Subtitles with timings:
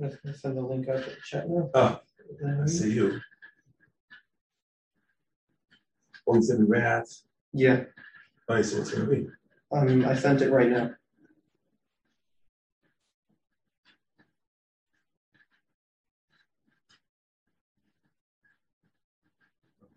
[0.00, 1.70] I'm just gonna send the link out to the chat now.
[1.74, 2.00] Oh,
[2.62, 3.20] I see you.
[6.26, 7.24] Oh, you sent me rats.
[7.52, 7.84] Yeah,
[8.48, 9.28] Oh, you said it's gonna be.
[9.72, 10.90] um, I sent it right now.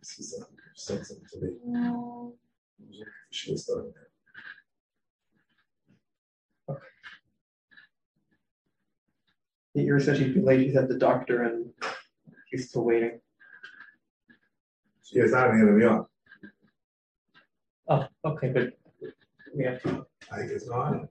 [0.04, 0.44] Said
[0.76, 3.04] sent something to me.
[3.32, 3.94] She was starting.
[9.76, 10.66] Ira said she'd be late.
[10.66, 11.72] She's at the doctor and
[12.48, 13.20] she's still waiting.
[15.04, 16.06] She is not even gonna be on.
[17.88, 18.74] Oh, okay, but
[19.56, 20.06] we have to.
[20.32, 21.08] I guess not.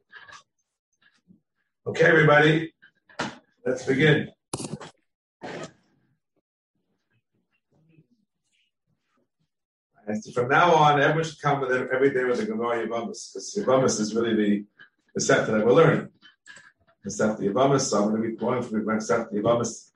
[1.86, 2.72] Okay, everybody,
[3.66, 4.30] let's begin.
[10.06, 13.32] And from now on, everyone should come with it every day with a Gemara Yavamas,
[13.32, 14.64] because Yavamas is really the,
[15.14, 16.08] the set that we're learning.
[17.04, 19.90] The the Yavamas, so I'm going to be going from the the Yavamas.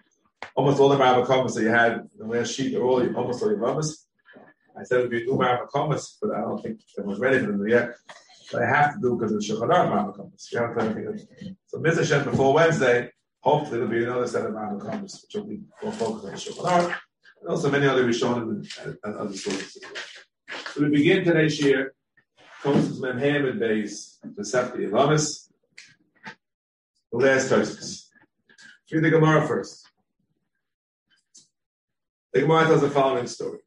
[0.54, 3.42] Almost all the Mareh Mekomos that you had in the last sheet are all almost
[3.42, 4.06] all Yavamas.
[4.78, 7.38] I said it would be a new Mareh Mekomos, but I don't think everyone's ready
[7.40, 7.94] for them yet.
[8.52, 11.26] But I have to do because of Shulchan Aruch else.
[11.66, 12.24] So Mr.
[12.24, 13.10] Before Wednesday,
[13.40, 16.70] hopefully there'll be another set of Mareh Mekomos, which will be more focused on Shulchan
[16.70, 16.96] Aruch.
[17.46, 18.66] And also many other Rishonim
[19.04, 20.02] and, other sources as well.
[20.74, 21.94] So we begin today's year,
[22.60, 25.48] Kosis Memhem and Beis, the Septi Ilamis,
[27.12, 28.08] the last Tosis.
[28.90, 29.88] Read the Gemara first.
[32.32, 33.60] The Gemara tells the following story.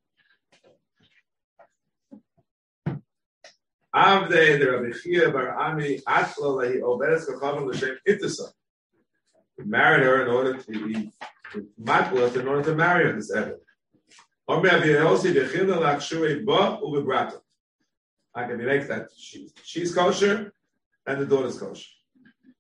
[3.96, 8.50] Avde the Rabbi Chiya Bar Ami Atla Lehi Obedes Kachavim L'Shem Ittisa.
[9.56, 11.14] He married her in order to be
[11.82, 13.56] Matlas in order to marry her this Evan.
[14.52, 14.60] I
[18.48, 20.52] can make that she, she's kosher
[21.06, 21.86] and the daughter's kosher.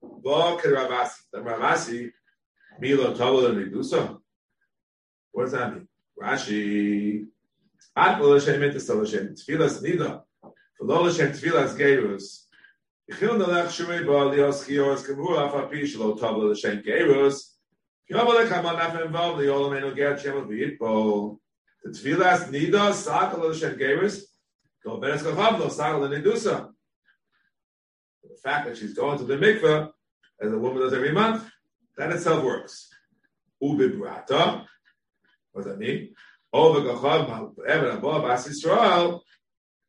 [0.03, 1.15] Ravasi.
[1.31, 2.11] The Ravasi,
[2.79, 4.19] Milo Tavol and Redusa.
[5.31, 5.87] What does that mean?
[6.21, 7.25] Rashi.
[7.95, 9.33] At lo Hashem et esol Hashem.
[9.33, 10.21] Tfilas nida.
[10.79, 12.45] V'lo Hashem tfilas gerus.
[13.11, 17.55] Yichil nalach shumei ba lios chiyos kemru af api shelo Tavol Hashem gerus.
[18.11, 21.39] Yobole kamal nafem vav li'olam ger.
[21.83, 24.23] The tefillas nida sakal l'shem geris
[24.83, 26.71] go beres kachavno sakal l'nidusa.
[28.23, 29.89] The fact that she's going to the mikveh,
[30.41, 31.49] as a woman does every month,
[31.97, 32.89] that itself works.
[33.61, 34.65] Ubi brata?
[35.51, 36.13] what does that mean?
[36.51, 39.21] Over gachav ma'ever above as Yisrael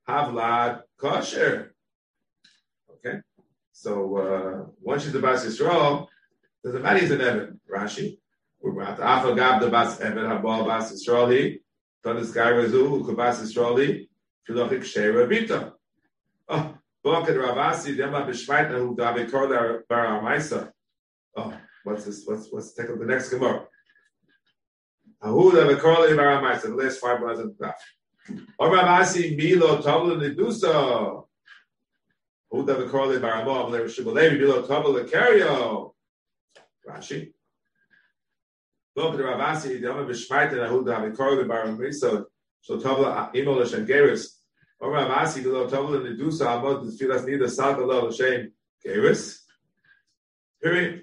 [0.09, 1.75] havlad kosher.
[2.91, 3.19] Okay,
[3.73, 6.07] so uh, once she's the bas Yisrael,
[6.65, 7.61] doesn't matter he's an Evan.
[7.71, 8.19] Rashi,
[8.61, 11.61] We're about Ubibrata afagav the bas Evan above bas Yisrael he.
[12.05, 14.09] Tonis Garazu Kubas Yisraeli,
[14.49, 15.73] Filochik Shera Bita.
[16.49, 16.75] Oh,
[17.05, 20.71] Boket Ravasi Dema B'Shvaitna Hu David Korda Bar Amaisa.
[21.37, 22.25] Oh, what's this?
[22.25, 23.67] What's what's take up the next Gemara?
[25.23, 26.63] Ahu David Korda Bar Amaisa.
[26.63, 27.75] The last five lines of the graph.
[28.59, 31.25] Or oh, Ramasi Milo Tabla Nedusa.
[32.51, 35.93] Who the Korle Baramo, Amler Shibolevi, Milo Tabla Cario.
[36.89, 37.33] Rashi.
[39.01, 42.27] Look at Ravasi, the Bishmaita, and who the Korle Baramo, so
[43.35, 44.27] Imolish and Geris.
[44.79, 48.53] Or Nedusa, Amod, the Filas Nida, Sata Lo, Hashem,
[48.85, 49.39] Geris.
[50.63, 51.03] Period.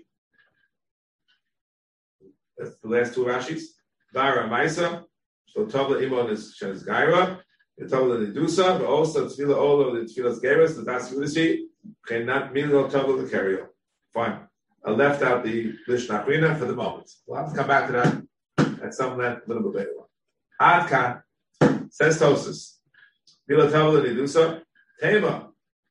[2.56, 3.64] That's the last two Rashis.
[4.14, 5.04] Bara Maisa.
[5.48, 7.40] So Tavla Imon is Shes Gaira,
[7.80, 11.64] the Tavla Nedusa, but also Tfila Olo, the Tfilas Gairas, the Das Yudishi,
[12.06, 13.70] cannot Milo Tavla the.
[14.14, 14.47] Fine.
[14.86, 17.10] I left out the Lishnachrina for the moment.
[17.26, 19.92] We'll have to come back to that at some length a little bit later.
[20.62, 21.22] Adka
[21.90, 22.78] says Tosis.
[23.48, 24.62] Mila Tavla Nidusa.
[25.00, 25.50] Tema.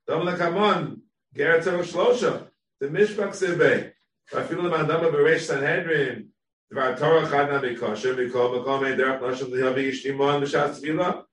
[0.08, 1.00] Damla Kamon.
[1.34, 2.48] Geratel Shlosha.
[2.80, 3.92] The Mishpak Sibbe.
[4.32, 6.28] Rafilu Mandama Beresh Sanhedrin.
[6.72, 8.14] Dvar Torah Chadna Mikosher.
[8.14, 11.24] Mikol Makom Eiderach Noshim Lihavi Yishtimon Mishas Tvila.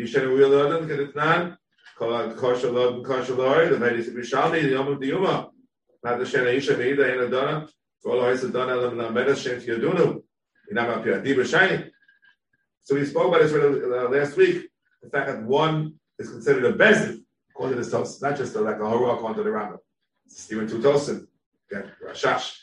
[0.00, 1.56] Yishen Wheel Odin Kedetnan.
[1.96, 3.70] Kol Kosher Lod Kosher Lord.
[3.70, 4.62] The Vedis Bishalmi.
[4.62, 5.50] The Yom of the Yuma.
[6.04, 6.14] So
[12.94, 14.68] we spoke about this uh, last week.
[15.02, 18.60] The fact that one is considered a bezin according to the Tosin, not just a,
[18.60, 19.78] like a horua according to the Rambam.
[20.28, 21.26] Stephen even two Tosin.
[21.70, 22.56] Again, Rashash.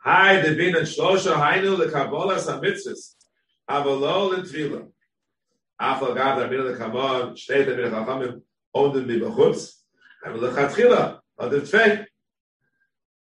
[0.00, 3.14] Hi, the bin and shlosha the kabbalah samitzvus
[3.70, 4.88] avalol and tvila.
[5.80, 8.42] Afal gav bin the kabbalah shtei the bin chachamim
[10.24, 12.06] and l'chatchila of the tfei.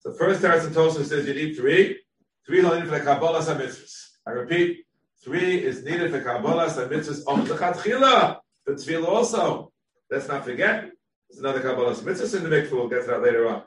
[0.05, 0.65] The first Teretz
[0.97, 2.01] and says you need three.
[2.47, 4.09] Three are needed for the Kabbalah mitzvahs.
[4.27, 4.85] I repeat,
[5.23, 8.39] three is needed for Kabbalah mitzvahs of the Chatchila.
[8.67, 9.73] The Tefillah also.
[10.11, 10.91] Let's not forget.
[11.29, 12.73] There's another Kabbalah mitzvahs in the mikvah.
[12.73, 13.63] We'll get to that later on.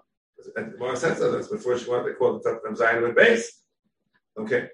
[0.56, 3.62] And more sense of this before she wanted to call the Tatam Zion with base.
[4.38, 4.68] Okay.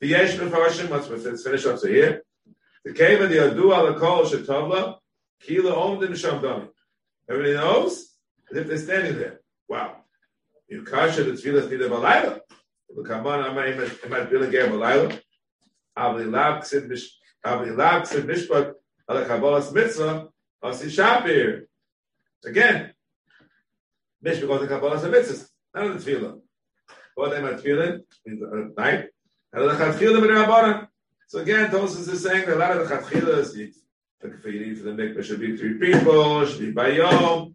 [0.00, 2.22] The Yesh Mefarshim, let's finish up so here.
[2.84, 4.96] The cave of the Adu ala Kol Shetavla,
[5.42, 6.68] Kila Omdin Shamdami.
[7.30, 8.16] Everybody knows?
[8.50, 9.40] As if they're standing there.
[9.68, 9.98] Wow.
[10.68, 12.40] You kasha the tefillah needed balayla.
[12.94, 15.20] The kaman amay emat bila ger balayla.
[15.96, 17.08] Avli lab ksid mish
[17.46, 18.74] avli lab ksid mishpat
[19.08, 20.28] ala kabbalas mitzvah
[20.60, 21.66] asi shapir.
[22.44, 22.92] Again,
[24.24, 25.46] mishpat goes to kabbalas mitzvah.
[25.74, 26.40] None of the tefillah.
[27.14, 29.08] What they might feel it at night.
[29.52, 30.88] And the chatchilah
[31.28, 33.72] So again, Tosus is saying that a lot of the chatchilas,
[34.22, 37.54] you need for the mikveh should be three people, should be bayom.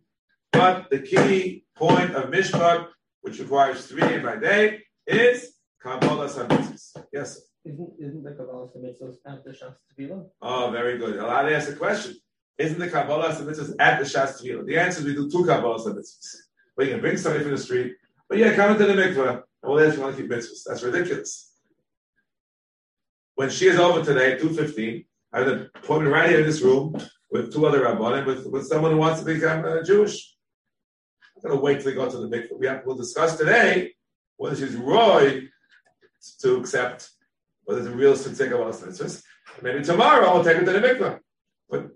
[0.51, 2.87] But the key point of mishpat
[3.25, 6.95] which requires three by day, is Kabbalah Samitzis.
[7.11, 7.41] Yes.
[7.65, 10.27] Isn't, isn't the Kabbalah Samitzis at the Shas Tvila?
[10.43, 11.17] Oh, very good.
[11.17, 12.15] I'll ask a question.
[12.59, 14.63] Isn't the Kabbalah Samitzis at the Shas Tvila?
[14.67, 16.35] The answer is we do two Kabbalah Samitzis.
[16.77, 17.95] We can bring somebody from the street,
[18.29, 20.63] but yeah, come into the mikveh, and we'll ask you want to keep mitzvahs.
[20.67, 21.51] That's ridiculous.
[23.33, 26.95] When she is over today, 2.15, Have an appointment right here in this room
[27.29, 30.33] with two other rabbanim, with, with someone who wants to become uh, Jewish
[31.35, 32.57] I'm going to wait till they go to the mikveh.
[32.57, 33.93] We have, we'll discuss today
[34.37, 35.41] whether she's roy
[36.39, 37.09] to accept
[37.65, 39.21] whether it's a real sincere Kabbalah mitzvahs.
[39.61, 41.19] Maybe tomorrow I'll take her to the mikveh.
[41.69, 41.89] But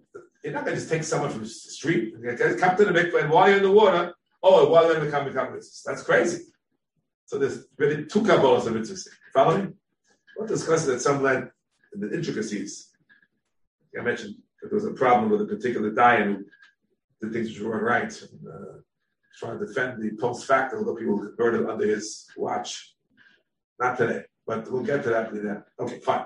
[0.43, 3.21] you're not going to just take someone from the street, and come to the mikveh,
[3.21, 4.13] and while you're in the water,
[4.43, 5.83] oh, while they're become become mitzvahs.
[5.85, 6.43] That's crazy.
[7.27, 9.07] So there's really two Kabbalahs of mitzvahs.
[9.33, 9.73] Follow me?
[10.37, 11.51] We'll discuss it at some length
[11.93, 12.88] the intricacies.
[13.97, 16.45] I mentioned that there was a problem with a particular diet who
[17.21, 18.21] did things which weren't right.
[18.21, 18.79] And, uh,
[19.39, 22.95] trying to defend the post facto, although people converted under his watch.
[23.79, 25.65] Not today, but we'll get to that later.
[25.79, 26.25] Okay, fine.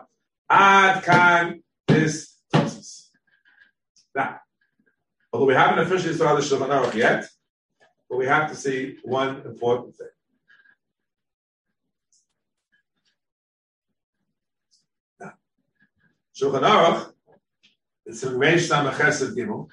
[0.49, 3.09] Ad kan is Tosis.
[4.15, 4.39] Now,
[5.31, 7.25] although we haven't officially started the Shulchan Aruch yet,
[8.09, 10.07] but we have to see one important thing.
[15.19, 15.33] Now,
[16.35, 17.12] Shulchan Aruch,
[18.05, 19.67] it's in Reish Samachesed Gimel,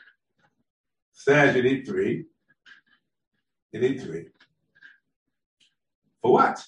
[1.12, 2.26] says you need three.
[3.72, 4.26] You need three.
[6.22, 6.64] For what?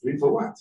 [0.00, 0.56] Three for what?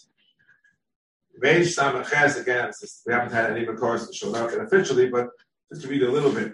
[1.42, 2.72] Reish Samachas again.
[3.06, 5.30] We haven't had any course to up officially, but
[5.72, 6.54] just to read a little bit.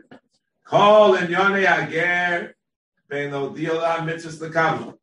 [0.63, 2.55] Call in Yone Ager
[3.09, 4.95] Ben Odila Mitzvahs Lekabla.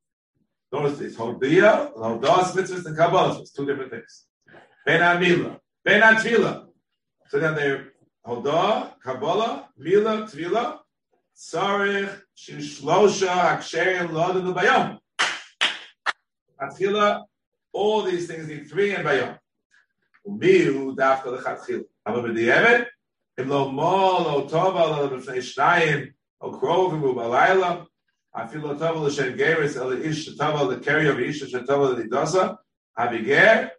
[0.73, 1.17] Notice this.
[1.17, 3.41] Hodia, Hodas Mitzvahs and Kabbalah.
[3.41, 4.25] It's two different things.
[4.85, 6.68] Ben Amila, Ben Atvila.
[7.29, 7.93] So then they're
[8.27, 10.79] Hodah, Kabbalah, Mila, Tvila,
[11.37, 14.99] Sarich Shishlosha Aksherim Lodin Bayom.
[16.61, 17.25] Atchila,
[17.73, 19.39] all these things need three and Bayom.
[20.27, 21.85] Umiu dafka lechatchil.
[22.07, 22.87] Aber b'di'emet,
[23.39, 27.87] im lo mo lo tova lo b'fnei shnayim, o krovim u balayla,
[28.35, 32.57] afil lo tova l'shem geris el ish tova l'keri of ish shetova l'didosa,
[32.99, 33.71] habiger,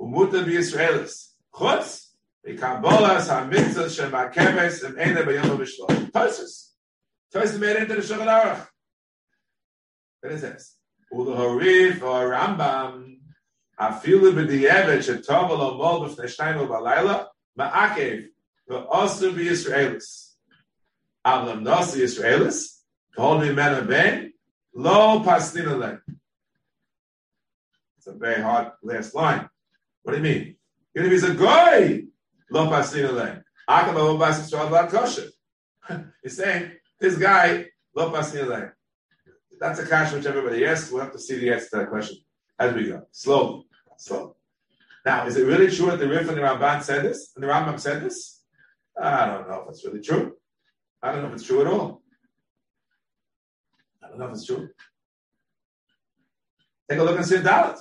[0.00, 1.34] umuta b'Yisraelis.
[1.52, 2.11] Chutz,
[2.46, 6.10] Ikabolas ha-mitzvah shem ha-keves im ene b'yom ha-mishlo.
[6.10, 6.70] Tosis.
[7.32, 8.66] Toys made into the Shulchan Aruch.
[10.20, 10.76] What is this?
[11.12, 13.18] Ulu Harif or Rambam.
[13.80, 17.26] Afilu b'di'evet shetovel o mol b'fnei shnayim b'alayla
[17.58, 18.26] ma'akev
[18.68, 20.32] v'osu b'Yisraelis.
[21.24, 22.80] Avlam nosi Yisraelis
[23.16, 24.32] kol mimena ben
[24.74, 26.00] lo pasnina len.
[27.96, 29.48] It's a very hard last line.
[30.02, 30.56] What do you mean?
[30.96, 32.02] Even if he's a guy,
[36.22, 37.66] He's saying this guy.
[37.94, 40.90] That's a question which everybody asks.
[40.90, 42.18] We'll have to see the answer to that question
[42.58, 43.02] as we go.
[43.10, 43.64] Slowly.
[43.96, 44.32] Slowly.
[45.04, 47.32] Now, is it really true that the Rif and the Ramban said this?
[47.34, 48.42] And the Rambam said this?
[49.00, 50.36] I don't know if it's really true.
[51.02, 52.02] I don't know if it's true at all.
[54.02, 54.68] I don't know if it's true.
[56.88, 57.78] Take a look at Sif Dalit,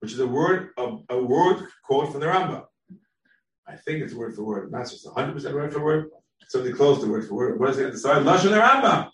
[0.00, 2.67] which is a word, a, a word quote from the Rambam.
[3.68, 6.10] I think it's word for word, not just 100% word for word,
[6.48, 7.60] something close to word for word.
[7.60, 7.98] What is it?
[7.98, 9.06] Sorry, Lashon Rambam.
[9.06, 9.10] It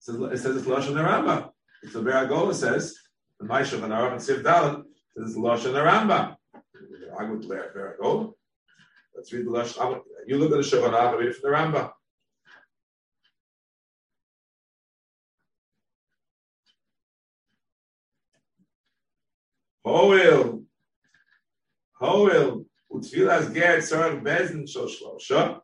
[0.00, 1.50] says, it says it's Lashon Rambam.
[1.92, 2.96] So Be'er HaGolah says,
[3.38, 4.82] the Maishav and Arav and Siv Dalit
[5.16, 6.36] says Lashon Rambam.
[7.18, 8.32] I would Be'er HaGolah.
[9.14, 10.00] Let's read the Lashon.
[10.26, 11.90] You look at the Shulchan Aruch, read it from the Rambam.
[19.84, 20.62] Hoil,
[22.00, 23.52] Hoil, Utfilas
[24.86, 25.60] Shlosha.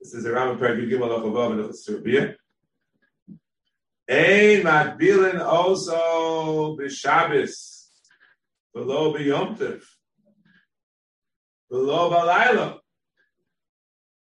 [0.00, 2.36] This is a Rambam Perek Gimel Achavav and Serbia.
[4.08, 7.88] Ein Magbilin also b'Shabbos,
[8.72, 9.82] below b'Yom Tov,
[11.68, 12.78] below b'Layla,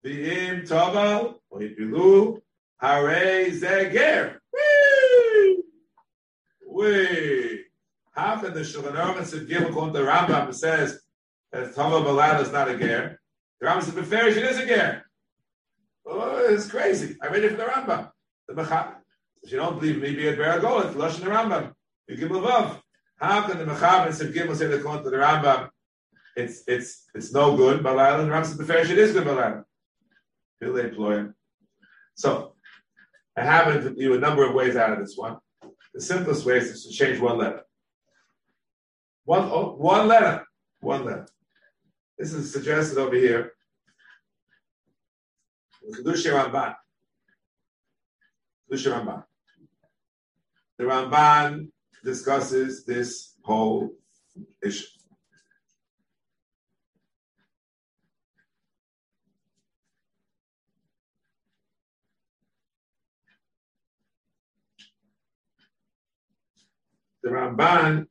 [0.04, 2.42] v'im Toval, or Yipilu,
[2.82, 4.38] Hare Zeger.
[8.12, 11.00] How can the Shulchan Aruch said Gimel according Rambam says
[11.58, 13.20] that Toval b'Layla is not a ger?
[13.60, 15.04] The Rambam says Beferish it is a ger.
[16.06, 17.18] Oh, it's crazy.
[17.22, 18.12] I read it from the Rambam.
[18.48, 18.96] The Mechab.
[19.44, 21.74] If you don't believe me, be at Beragol, it's Lashon the Rambam.
[22.08, 22.80] You give Lavav.
[23.18, 25.70] How can the Mechab and Sif Gimel say the to the Rambam?
[26.36, 29.64] It's it's it's no good, but the Rambam says Beferish it is good,
[30.60, 31.36] they employ him.
[32.16, 32.54] So
[33.36, 35.38] I have you a number of ways out of this one.
[35.94, 37.62] The simplest way is to change one letter.
[39.26, 40.44] One, oh, one letter.
[40.80, 41.28] One letter.
[42.18, 43.52] This is suggested over here.
[45.94, 46.74] Chiddushei Ramban.
[48.72, 49.24] Chiddushei Ramban.
[50.78, 51.70] The Ramban
[52.04, 53.92] discusses this whole
[54.64, 54.88] issue.
[67.22, 68.08] The Ramban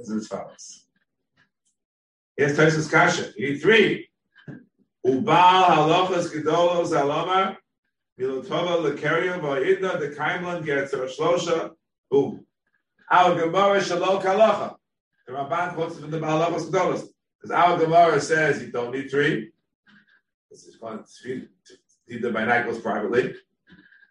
[0.00, 0.86] is as follows.
[2.36, 3.32] Here's Tosus Kasha.
[3.36, 4.08] You need three.
[5.06, 7.56] Ubal halachas gedolos alomar
[8.18, 11.72] milotova lekeria va'idna the kaimlan gets shlosha.
[12.10, 12.44] Boom.
[13.10, 14.76] Our Gemara shalom kalacha.
[15.26, 17.08] The Ramban quotes from the halachas gedolos
[17.40, 19.52] because our Gemara says you don't need three.
[20.50, 21.06] This is called
[22.32, 23.34] by night goes privately.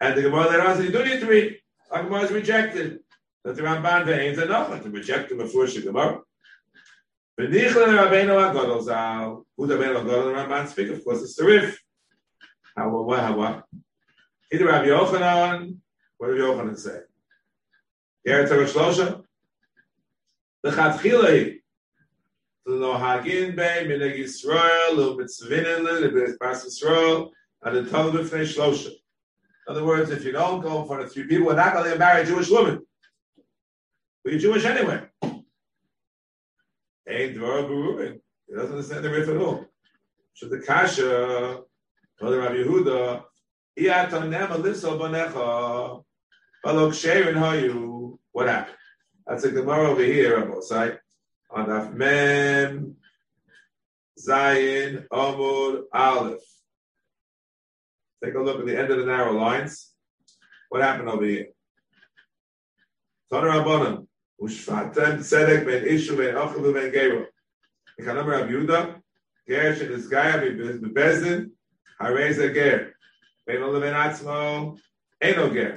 [0.02, 1.60] And the Gemara later on says you do need three.
[1.92, 3.00] Our Gemara is rejected.
[3.44, 6.22] That the Ramban veins enough to reject the Mefurish Gemara.
[7.40, 9.46] V'nichlin Rabbeinu HaGadol Zal.
[9.56, 10.90] Who the Rabbeinu HaGadol Ramban speak?
[10.90, 11.82] Of course, it's the Rif.
[12.76, 13.64] How, what, how, what?
[14.52, 15.78] Either Rabbi Yochanan,
[16.18, 17.00] what did Yochanan say?
[18.28, 19.24] Eretz HaRashlosha?
[20.64, 21.60] The Chatchilei.
[22.66, 27.32] The Nohagin Bei Mineg Yisrael, U'mitzvinin Li, Bas Yisrael,
[27.64, 28.88] and the Tov B'fnei Shlosha.
[28.90, 31.98] In other words, if you don't go for the three people, we're not going to
[31.98, 32.86] marry a Jewish woman.
[34.30, 35.02] But you're Jewish anyway.
[37.08, 38.22] Berurin.
[38.48, 39.66] He doesn't understand the Rif at all.
[40.36, 41.64] So the Kasha,
[42.20, 43.24] Brother Rabbi Yehuda.
[48.32, 48.78] What happened?
[49.26, 51.00] That's a Gemara over here, Rabbi Osai.
[51.50, 52.98] On Daf Mem,
[54.20, 56.40] Zayin, Omud, Aleph.
[58.24, 59.92] Take a look at the end of the narrow lines.
[60.70, 61.48] What happened over here?
[63.32, 64.06] Tana Rabbanim.
[64.45, 67.25] ושפטם צדק בין איש ובין אוכל ובין גרו.
[67.97, 68.85] כנאמר רב יהודה,
[69.49, 70.41] גר שנסגר
[70.83, 71.49] בבזדין,
[72.01, 72.79] הרי זה גר.
[73.47, 74.75] בינו לבין עצמו,
[75.21, 75.77] אינו גר.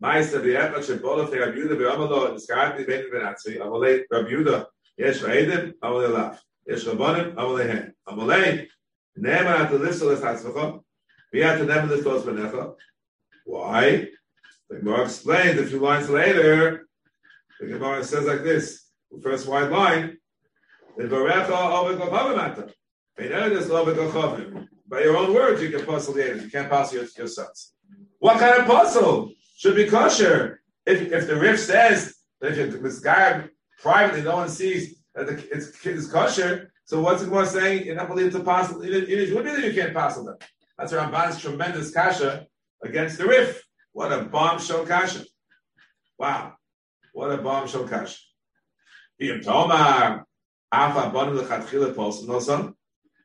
[0.00, 4.28] מה יעשה ביחד שבוא לפני רב יהודה ואומר לו, נזכרתי בין לבין עצמי, אבל רב
[4.28, 4.62] יהודה,
[4.98, 6.30] יש רעידים, אבל אליו.
[6.66, 7.88] יש רבונים, אבל להם.
[8.08, 8.56] אבל להם,
[9.16, 10.54] נאמר אתה לפסול את עצמך,
[11.34, 12.54] ואתה נאמר לפסול את בניך.
[13.48, 14.18] Why?
[14.69, 16.87] The Gemara explains a few lines later.
[17.59, 20.17] The Gemara says like this: the first white line,
[24.87, 27.73] By your own words, you can puzzle the You can't puzzle your, your sons.
[28.19, 30.61] What kind of puzzle should be kosher?
[30.85, 33.45] If, if the Rif says that if this guy
[33.81, 37.85] privately, no one sees that the it's, it's kosher, so what's the Gemara saying?
[37.85, 38.81] You're not believing to puzzle.
[38.81, 40.37] It is would be that you can't puzzle them.
[40.77, 42.47] That's Ramban's tremendous kasha
[42.83, 43.63] against the Rif.
[43.93, 45.25] What a bombshell kasha.
[46.17, 46.53] Wow.
[47.13, 48.17] What a bombshell kasha.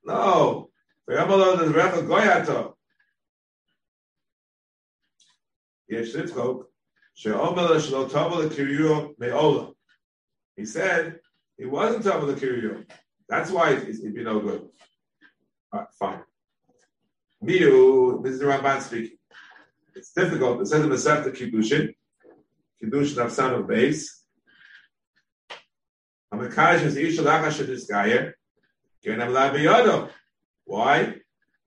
[0.05, 0.71] No.
[10.57, 11.21] He said,
[11.57, 12.85] he wasn't Tova L'Kiriyo.
[13.29, 14.69] That's why it'd be no good.
[15.73, 16.21] All right, fine.
[17.43, 19.18] Miu, this is the Ramban speaking.
[19.99, 20.61] It's difficult.
[20.61, 21.93] It says in the Masechta Kiddushin,
[22.81, 24.23] Kiddushin Nafsan of base.
[26.33, 28.33] Hamakash is Isha Lachash Disgayer.
[29.03, 30.11] Gen Am La Biyodo.
[30.65, 31.17] Why?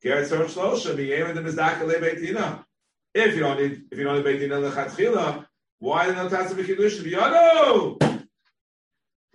[0.01, 2.63] Geretz Tor Shlosha Biyem the Mizdakale Beitina.
[3.13, 5.45] If you don't need, if you don't need Beitina Lechatchila,
[5.79, 7.99] why the Notatsu Kiddushin Biyodo?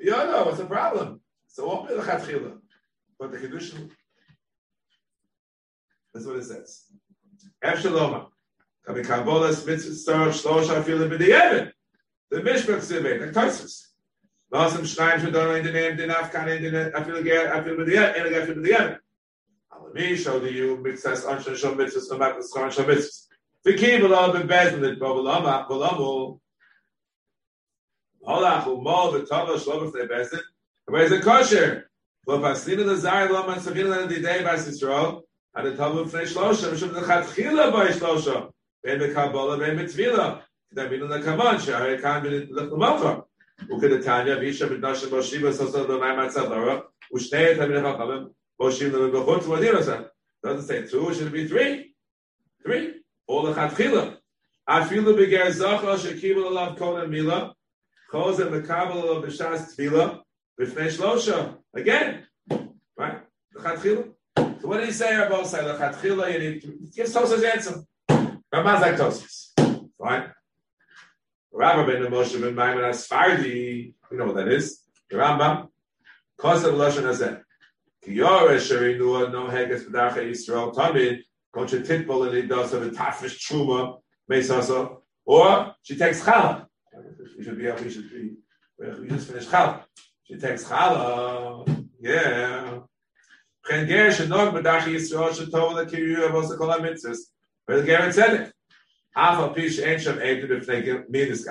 [0.03, 1.21] Biyodo, what's the problem?
[1.49, 2.57] So what be Lechatchila?
[3.21, 3.91] But the Kiddushin.
[6.15, 6.85] That's what it says.
[8.89, 9.05] Evshaloma.
[9.05, 11.73] Kabbalas mitzvah shlosha afilu b'di'evin.
[12.31, 13.87] The Mishpach Sivit, like Tosus.
[14.53, 18.33] Lasem Shnaim Shadon in the name din Afkan in the afilu ger afilu b'di'evin in
[18.33, 18.99] the afilu b'di'evin.
[19.93, 23.27] Me show to you mitzvahs anshan shom mitzvahs no matter schon shom mitzvahs.
[23.67, 26.41] V'kiv lo bebezin it bovelama bolamu.
[28.27, 30.41] Holach umo v'tova shlo b'fnei bezin.
[30.87, 31.91] Where's the kosher?
[32.27, 35.23] Lo paslina l'zar lo man savina l'didei bas Yisrael.
[35.55, 36.73] And the tova b'fnei shlosha.
[36.73, 38.37] Mishum l'chatchila b'ay shlosha.
[38.37, 38.56] Ben
[38.86, 40.42] b'kabbalah ben b'tvila.
[40.70, 41.56] Kedai binu l'kaman.
[41.56, 43.24] Shehari kan bin l'chumokha.
[43.70, 46.80] וכדתניא, ואישה בנשם בושיבה סוסו במים מהצדרה,
[47.16, 48.28] ושני תלמידי חכמים,
[48.60, 50.02] בושים them בחוץ ומדיר אותם.
[50.46, 51.94] Doesn't say two, it should be three.
[52.64, 53.02] Three.
[53.30, 54.04] All לכתחילה.
[54.66, 57.48] אפילו בגר זכר שקיבל עליו קודם מילה,
[58.12, 60.10] חוזר מקבל עליו בש"ס תפילה,
[60.60, 61.52] בפני שלושה.
[61.78, 62.26] Again.
[63.00, 63.18] Right?
[63.56, 64.02] לכתחילה.
[64.62, 65.68] So what did he say on both sides?
[65.68, 67.76] לכתחילה, you need to give Tosa's answer.
[68.55, 69.53] Ramaz like Tosa's.
[69.99, 70.33] Fine.
[71.53, 74.83] Rabbi ben Moshe ben Maimon Asfardi, you know what that is.
[75.11, 75.69] The Rambam,
[76.39, 77.43] Kosev Lashon Hazeh.
[78.05, 81.23] Ki Yore Sherinu no Heges B'Darcha Yisrael Tamid,
[81.53, 83.99] Kon she titbol in Idos of a Tafish Truma,
[84.31, 86.67] Meisasa, or she takes Chala.
[87.39, 88.37] We should be, we should be,
[88.79, 89.83] we just finished Chala.
[90.25, 92.81] She takes Chala, uh, yeah.
[93.67, 97.19] Chen Ger Shenog B'Darcha Yisrael Shetov L'Kiriyu Avos Kol HaMitzvahs.
[97.67, 98.53] Where the Gemara said it.
[99.15, 101.47] Afa pish ancient b'fnei midas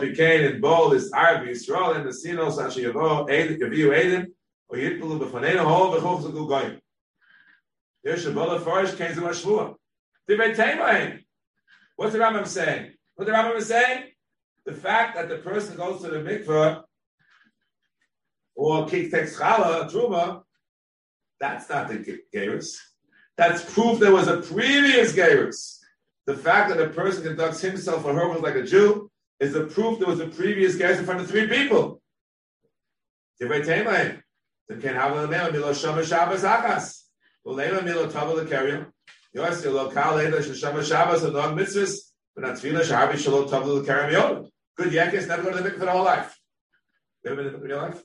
[0.00, 4.26] pikein bol is Arab Yisrael the sinos asher yavo edu yaviu edim
[4.68, 6.80] or yitpulu b'faneinu hol v'chof zugu goyim.
[8.02, 9.76] There shabola farish kain zima shvua.
[10.28, 11.20] Dibet teimayim.
[11.96, 12.92] What's the Rambam saying?
[13.14, 14.04] What the Rambam is saying?
[14.64, 16.82] The fact that the person goes to the mikveh
[18.54, 20.42] or kik takes chala truma,
[21.38, 22.78] that's not the gerus.
[23.40, 25.78] That's proof there was a previous gerus.
[26.26, 29.98] The fact that a person conducts himself or herself like a Jew is the proof
[29.98, 32.02] there was a previous guest in front of three people.
[33.40, 33.50] Good
[44.92, 46.38] yakis never go to the mikvah for the whole life.
[47.24, 48.02] You ever been to the mikvah in your life?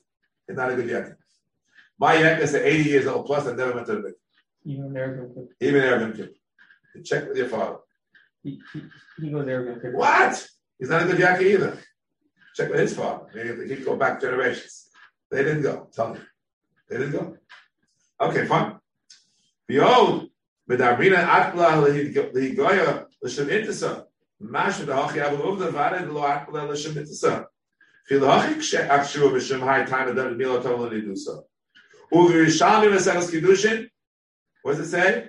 [0.48, 1.16] It's not a good yakis.
[1.98, 4.25] My yakis is 80 years old plus and never went to the mikvah.
[4.66, 5.28] Even they're
[5.60, 7.76] Even they're to Check with your father.
[8.42, 8.82] He, he,
[9.20, 9.94] he goes arrogant.
[9.94, 10.48] What?
[10.78, 11.78] He's not a good Yankee either.
[12.54, 13.26] Check with his father.
[13.32, 14.88] He they go back generations.
[15.30, 15.88] They didn't go.
[15.92, 16.20] Tell me.
[16.88, 17.36] They didn't go.
[18.20, 18.76] Okay, fine.
[19.68, 20.30] Behold,
[20.68, 21.84] Medarmina Akla
[22.32, 24.04] Ligoya Lashim Intisa.
[24.40, 27.46] Masha the Hachi Abu Uvda Vada Lo Akla Lashim Intisa.
[28.08, 31.42] the Hachi Akshu Mishim High Time of Milo Tomlin Idusa.
[32.12, 33.88] Uvi Shami Vesagas Kedushin.
[34.66, 35.28] What does it say?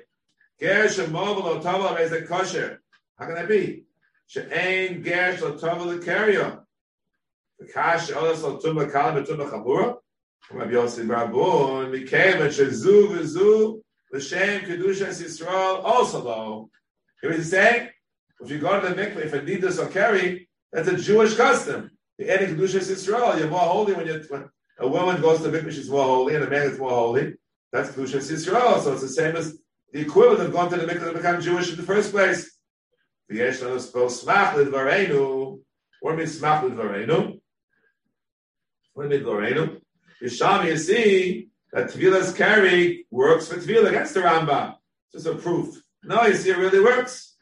[0.60, 2.82] Ger shemovel tava is a kosher.
[3.20, 3.84] How can that be?
[4.26, 6.66] She'ain ger shotavel
[7.60, 9.98] The Kash olas lotuma kalam betuma chamura.
[10.50, 13.80] Rabbi Yossi Rabun and shezu v'zu
[14.12, 16.72] l'shem is Yisrael also lo.
[17.22, 17.90] Here he's saying,
[18.42, 21.92] if you go to the mikveh, if a nidus or carry, that's a Jewish custom.
[22.18, 23.38] The end of kedusha kedushas Yisrael.
[23.38, 26.34] You're more holy when, you when a woman goes to the mikveh, she's more holy,
[26.34, 27.36] and a man is more holy.
[27.72, 28.82] That's Kedushas Yisrael.
[28.82, 29.58] So it's the same as
[29.92, 32.58] the equivalent of going to the mikveh to become Jewish in the first place.
[33.32, 35.60] V'yesh lanu smach lidvarenu.
[36.02, 37.40] What means smach lidvarenu?
[38.94, 39.82] What means lidvarenu?
[40.22, 44.76] Yisham, you see that Tevila's carry works for Tevila against the Rambam.
[45.12, 45.76] Just a proof.
[46.04, 47.36] No, you see, it really works.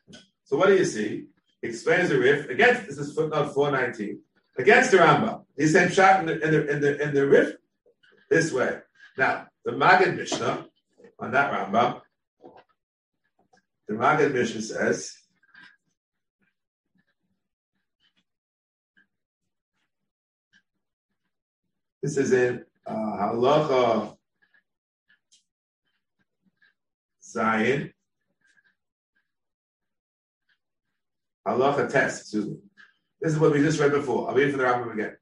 [0.43, 1.25] So what do you see?
[1.61, 2.88] He explains the Rif against.
[2.88, 4.21] This is footnote four nineteen
[4.57, 5.45] against the Rambam.
[5.57, 7.55] He's saying shot in the in the in the, in the Rif
[8.29, 8.79] this way.
[9.17, 10.67] Now the Maggid Mishnah
[11.19, 12.01] on that Rambam,
[13.88, 15.12] the Maggid Mishnah says,
[22.04, 24.15] This is in uh, Halacha
[27.23, 27.91] Zion.
[31.47, 32.58] Halacha test, excuse me.
[33.19, 34.30] This is what we just read before.
[34.30, 35.17] I'll read for the Rambam again.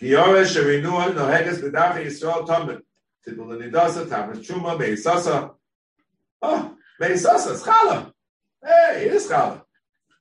[0.00, 2.82] Giyore sherinua noheges b'dachi Yisrael.
[3.26, 5.54] Tibul nidasa tamas truma meisasa.
[6.42, 8.12] Oh, ah, meisasa, chala.
[8.62, 9.62] Hey, it is chala.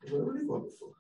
[0.10, 0.94] What are you going before?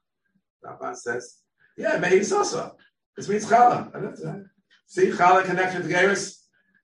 [0.65, 1.39] Rabban says,
[1.77, 2.73] yeah, meisasa.
[3.15, 4.45] This means that.
[4.87, 6.39] See, Chala connection to Geras.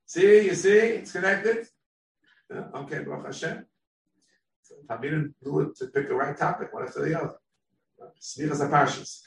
[0.05, 1.67] See, you see, it's connected.
[2.51, 3.65] Yeah, okay, Baruch Hashem.
[5.01, 7.35] Didn't do it to pick the right topic, one after the other.
[8.19, 9.21] Smichas HaParshas.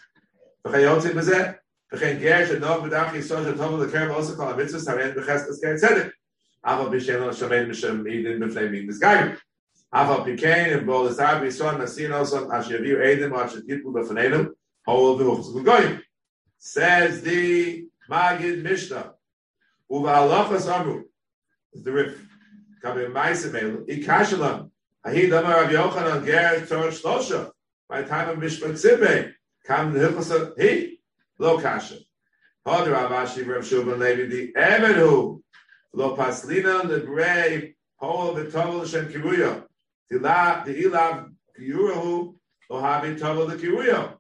[0.64, 1.57] V'chayotzi b'zeh,
[1.92, 6.12] v'chein ger shenov b'dach yisod shetov l'kerem also kol ha-mitzvahs haren b'cheskas ger tzedek.
[6.64, 9.37] Aval b'shem lo shamein b'shem idin b'fnei min b'zgayim.
[9.94, 14.50] Aval b'kein and bol esar b'yisod nasin also asher yaviu edim asher yitbu b'fneinu
[14.87, 16.00] hol v'huchz v'goyim.
[16.59, 19.12] Says the Magid Mishnah.
[19.90, 21.05] Halachas amru.
[21.72, 22.28] Is the Rif.
[22.83, 24.70] Kabe Meisemel, Ikashalam,
[25.05, 27.52] Ahi Damar Rav Yochanan Ger Torah Shlosha,
[27.88, 29.33] by time of Mishpat Sibbe,
[29.64, 30.91] Kam Hilchasa, he,
[31.42, 31.96] Lo Kasha.
[32.64, 35.42] Hod Rav Ashi Rav Shubin Levi, the Emedu,
[35.92, 39.64] Lo Paslina, the Brei, Hol V'Tovol Hashem Kiruya,
[40.09, 42.37] the Ilav Kiyurahu,
[42.70, 44.14] Lo Havi Tovol the Kiruya.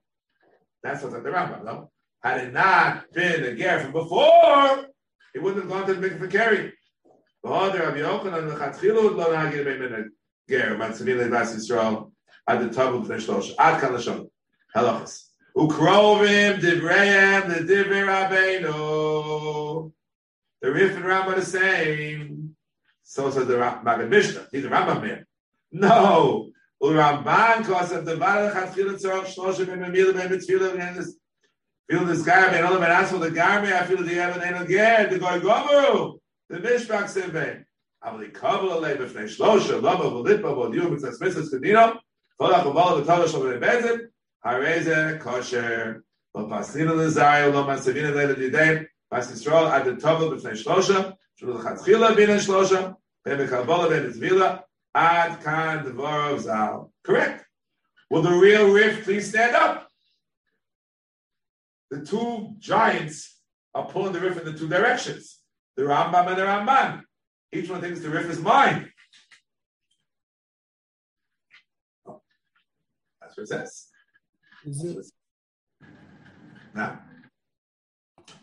[0.82, 1.92] That's what's at the Rambam, no?
[2.24, 4.86] Had it not been a ger from before,
[5.32, 6.72] he wouldn't have gone to the mikveh carry.
[7.44, 10.08] V'hoder Rabbi Yochanan l'chatchilu lo nagir b'min
[10.48, 12.10] ger matzavin le'das Yisrael
[12.48, 14.28] ad the tabu b'nei shlosh ad kan l'shon
[14.74, 19.91] halachas ukrovim divreim the divrei rabbeinu.
[20.61, 22.55] The Rif and Rambam are the same.
[23.03, 24.47] So says the Maggid Mishnah.
[24.51, 25.25] He's a Rambam man.
[25.71, 26.49] No.
[26.81, 31.15] Uramban kos of the Vada Chatchilu tzorach shloshim b'memilim b'mitzvilim and this
[31.89, 34.63] feel this guy, man, all the man for the garme, I feel the heaven and
[34.63, 37.63] again, the goy gomu, the mishpak sivbe.
[38.03, 41.79] אבל יקבל עלי בפני שלושה, למה וליטבה ועודיעו מצד סמיסס קדינו,
[42.37, 43.99] כל החובל ותולה שלו בבזת,
[44.44, 46.02] Hareze kosher.
[46.34, 48.86] Lo pasina lezai, lo masavina lele didei.
[49.10, 51.14] Bas Yisrael ad the tovel b'fnei shlosha.
[51.40, 52.96] Shulu l'chatchila b'nei shlosha.
[53.26, 54.62] B'nei kabbalah b'nei tzvila.
[54.94, 56.92] Ad kan dvorov zal.
[57.02, 57.44] Correct.
[58.10, 59.88] Will the real rift please stand up?
[61.90, 63.38] The two giants
[63.74, 65.38] are pulling the rift in the two directions.
[65.76, 67.02] The Rambam and the Ramban.
[67.52, 68.90] Each one thinks the rift is mine.
[73.20, 73.91] That's what it says.
[74.64, 74.96] Is it,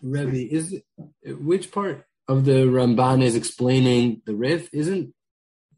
[0.01, 0.84] Rebbe, is it,
[1.39, 4.69] which part of the Ramban is explaining the Rif?
[4.73, 5.13] Isn't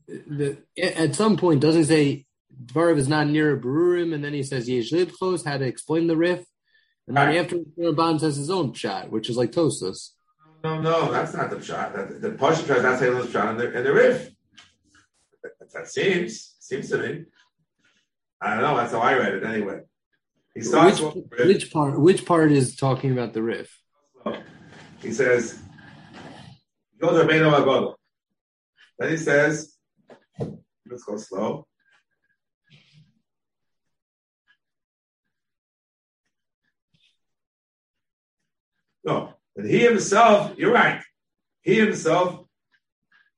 [0.07, 2.25] the at some point doesn't say
[2.65, 6.07] Dvarav is not near a Barurim, and then he says Yesh Lidchos had to explain
[6.07, 6.45] the Rif,
[7.07, 7.37] and then Right.
[7.37, 10.11] after the Ramban says his own shot, which is like Tosus.
[10.63, 11.95] no, no, that's not the shot.
[11.95, 14.29] That, the Pasha tries not saying the shot in the, in the Rif.
[15.43, 17.25] That, that seems, seems to me.
[18.39, 18.77] I don't know.
[18.77, 19.81] That's how I read it anyway.
[20.53, 21.99] He starts Which, which part?
[21.99, 23.79] Which part is talking about the Rif?
[25.01, 25.57] He says,
[26.99, 27.95] "Go to Rabbeinu Agodo."
[28.99, 29.75] Then he says,
[30.37, 31.67] "Let's go slow."
[39.03, 41.01] No, but he himself, you're right.
[41.61, 42.45] He himself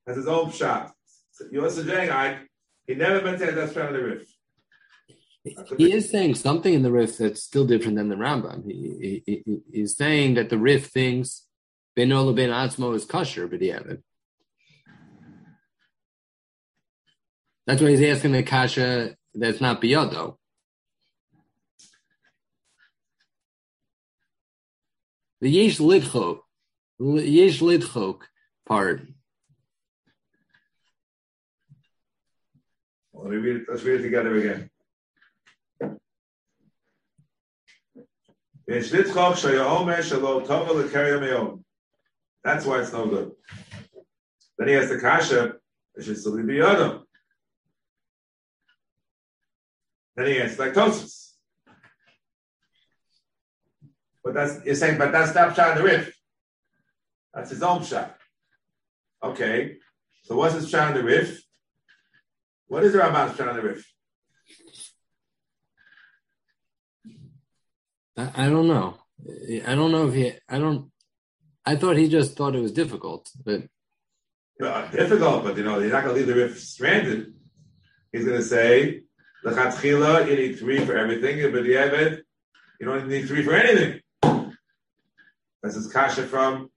[0.06, 0.94] has his own shot.
[1.32, 2.42] So you're suggesting I
[2.86, 4.33] he never meant to have that strand of the Rif.
[5.44, 8.66] He is saying something in the Rif that's still different than the Rambam.
[8.66, 11.46] He, he, he he's saying that the Rif thinks
[11.96, 14.04] Ben Ola Ben Atzmo is kosher, but he haven't.
[17.68, 20.38] That's why he's asking the kasha that's not biyado.
[25.42, 26.40] The yesh lidchok,
[27.00, 28.22] yesh lidchok
[28.66, 29.02] part.
[33.14, 34.70] Let's read it together again.
[42.44, 43.32] That's why it's no good.
[44.58, 45.56] Then he has the kasha,
[45.96, 47.02] it should still be other.
[50.16, 51.32] Then he has lactosis.
[54.24, 56.16] But that's you're saying, but that's not shot in the Rif.
[57.34, 58.16] That's his own shot.
[59.22, 59.78] Okay.
[60.24, 61.42] So what's his shot in the Rif?
[62.68, 63.86] What is the Ramban's shot in the Rif?
[68.18, 68.98] I, I don't know.
[69.66, 70.34] I don't know if he.
[70.50, 70.92] I don't.
[71.66, 73.62] I thought he just thought it was difficult, but
[74.62, 77.34] Uh, difficult, but you know, he's not going to leave the Rif stranded.
[78.12, 79.02] He's going to say,
[79.44, 82.22] L'chatchila, you need three for everything, but the Eved,
[82.80, 84.02] you don't need three for anything.
[85.62, 86.70] That's his kasha from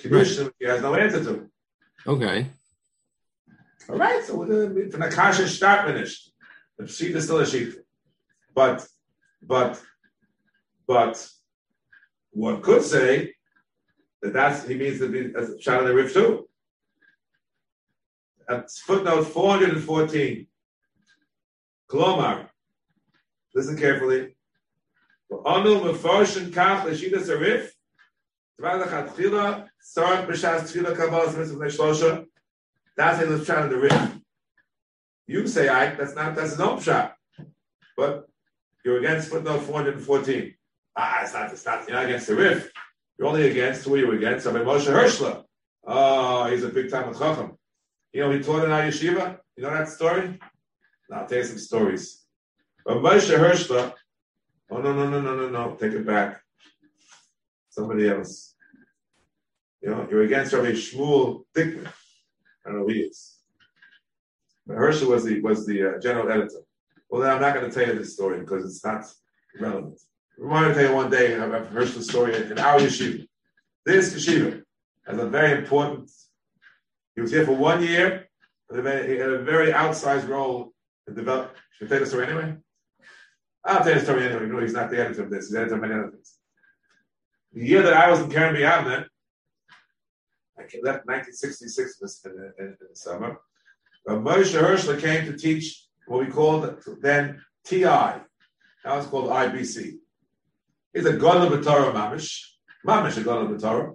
[0.00, 1.48] Kiddushin, he has no answer to.
[2.06, 2.46] okay.
[3.88, 6.32] All right, so we're going to from the kasha start finished.
[6.78, 7.74] The sheet is still a sheet.
[8.54, 8.86] But,
[9.40, 9.80] but,
[10.86, 11.28] but,
[12.32, 13.34] one could say
[14.22, 16.48] that that's, he means to be a shot in the Rif too.
[18.48, 20.46] At footnote 414.
[21.90, 22.48] Klomar.
[23.54, 24.34] Listen carefully.
[25.44, 27.70] Anu meforshen kach l'shidas arif.
[28.60, 29.68] Tvar lechatchila.
[29.80, 32.24] Start b'shas tchila kabbalah mitzvah b'nei shlosha.
[32.96, 34.18] That's how it's trying to the Rif.
[35.26, 37.14] You say, I, that's not, that's no shot.
[37.96, 38.28] But
[38.84, 40.54] you're against footnote 414.
[40.96, 42.70] Ah, it's not, it's not, you're not against the Rif.
[43.18, 44.46] You're only against, who you're you against?
[44.46, 45.44] I mean, Moshe Hershler.
[45.84, 47.56] Oh, he's a big time chacham.
[48.12, 49.38] You know, he taught in our yeshiva.
[49.56, 50.38] You know that story?
[51.08, 52.24] Now, I'll tell you some stories.
[52.84, 53.92] But Moshe Hershler,
[54.70, 56.42] oh, no, no, no, no, no, no, take it back.
[57.70, 58.54] Somebody else.
[59.80, 61.86] You know, you're against Rabbi Shmuel Dickman.
[62.64, 63.38] I don't know who he is.
[64.68, 66.62] Herschel was the was the uh, general editor.
[67.10, 69.04] Well, then I'm not going to tell you this story because it's not
[69.60, 70.00] relevant.
[70.42, 73.26] I want to tell you one day about Herschel's story in our yeshiva.
[73.86, 74.62] This yeshiva
[75.06, 76.10] has a very important.
[77.14, 78.28] He was here for one year.
[78.68, 80.72] But he had a very outsized role
[81.06, 81.54] to develop.
[81.72, 82.56] Should I tell the story anyway?
[83.64, 84.46] I'll tell the story anyway.
[84.46, 85.46] Know, he's not the editor of this.
[85.46, 86.38] He's the editor of many other things.
[87.52, 89.06] The year that I was in Kerem B'Yavneh,
[90.58, 93.40] I left 1966 in the, in, in the summer.
[94.06, 97.84] But Moshe Hershler came to teach what we called then TI.
[97.84, 98.24] Now
[98.84, 99.98] it's called IBC.
[100.92, 102.42] He's a God of the Torah Mamish.
[102.86, 103.92] Mamish, a God of the Torah.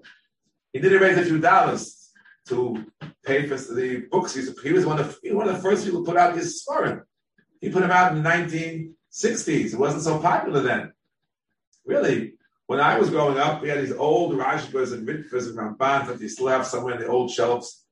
[0.73, 2.11] He didn't raise a few dollars
[2.47, 2.85] to
[3.25, 4.33] pay for the books.
[4.63, 7.01] He was one of, one of the first people to put out his Svarim.
[7.61, 9.73] He put them out in the 1960s.
[9.73, 10.93] It wasn't so popular then.
[11.85, 12.33] Really,
[12.67, 16.21] when I was growing up, we had these old Rashbas and Mitvas and Rambans that
[16.21, 17.85] you still have somewhere in the old shelves.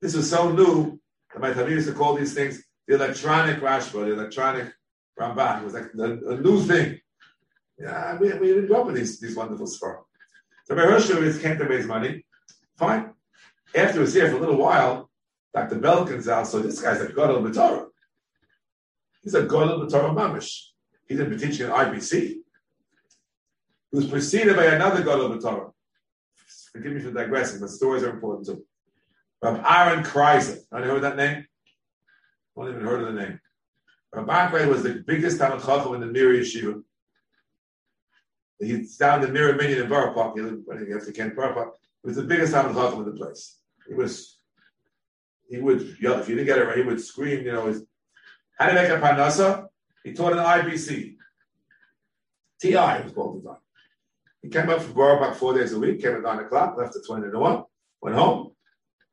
[0.00, 1.00] This was so new
[1.32, 4.72] that my Talmud used to call these things the electronic Rashba, the electronic
[5.18, 5.60] Ramban.
[5.60, 7.00] It was like a, a new thing.
[7.78, 10.02] Yeah, we, we didn't grow up with these, these wonderful Sfarim.
[10.64, 12.24] So my Hershowitz came to raise money.
[12.76, 13.10] Fine.
[13.74, 15.10] After he was here for a little while,
[15.54, 15.76] Dr.
[15.76, 17.86] Belkin's out, so this guy's a God of the Torah.
[19.22, 20.68] He's a God of the Torah Mamish.
[21.06, 22.12] He didn't be teaching at IBC.
[23.90, 25.70] He was preceded by another God of the Torah.
[26.72, 28.64] Forgive me for digressing, but stories are important too.
[29.42, 30.58] Rabbi Aaron Kreiser.
[30.72, 31.46] Anyone heard that name?
[32.56, 33.40] I haven't even heard of the name.
[34.12, 36.82] Rabbi Aaron was the biggest Talmud Chacham in the Mir Yeshiva.
[38.60, 40.36] He's down the Mir Minyan in Borough Park.
[40.36, 40.66] He lived
[41.06, 41.74] to Kent Borough Park.
[42.02, 43.58] He was the biggest Chacham in the place.
[43.86, 44.38] He was,
[45.48, 47.84] he would yell, if you didn't get it right, he would scream, you know, his,
[48.58, 49.66] how to make a panasa?
[50.04, 51.16] He taught in IBC.
[52.60, 53.58] TI was called the time.
[54.42, 56.96] He came up from Borough Park four days a week, came at 9 o'clock, left
[56.96, 57.64] at 20 to 1,
[58.02, 58.52] went home.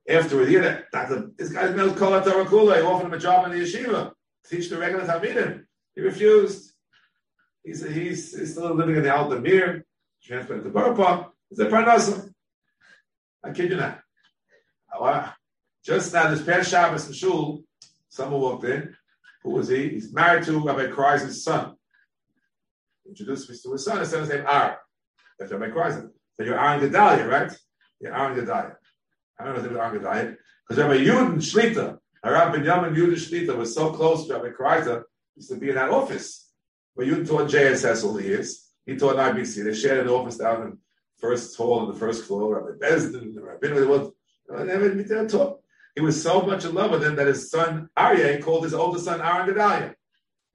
[0.07, 1.31] After a year, Dr.
[1.37, 2.77] this guy's Kol Torah Kula.
[2.77, 4.11] He offered him a job in the yeshiva
[4.49, 5.63] teach the regular Talmidim.
[5.95, 6.73] He refused.
[7.65, 9.83] He's, he's, he's still living in the Alta Mir,
[10.23, 12.29] transferred to Borough He's a Parnasa.
[13.43, 14.01] I kid you not.
[15.83, 17.63] Just now, this past Shabbos in Shul,
[18.09, 18.95] someone walked in.
[19.43, 19.89] Who was he?
[19.89, 21.75] He's married to Rabbi Kreiser's son.
[23.03, 23.99] He introduced me to his son.
[23.99, 24.45] His son is named.
[24.45, 26.09] That's Rabbi Kreiser.
[26.37, 27.51] So you're Aaron Gedalia, right?
[27.99, 28.75] You're Aaron Gedalia.
[29.39, 30.35] I don't know if it was Aaron Gedalia.
[30.67, 35.03] Because Rabbi Yudin Shlita, Rabbi Binyamin Yudin Shlita was so close to Rabbi Kreiser,
[35.35, 36.44] used to be in that office.
[36.95, 38.69] But you taught JSS all the years.
[38.85, 39.63] He taught IBC.
[39.63, 40.77] They shared an office down in
[41.17, 42.61] first hall on the first floor.
[42.61, 44.11] Rabbi Bezdin, Rabbi was,
[44.49, 45.59] never, taught.
[45.95, 48.99] He was so much in love with him that his son Aryeh called his older
[48.99, 49.95] son Aaron Gedalia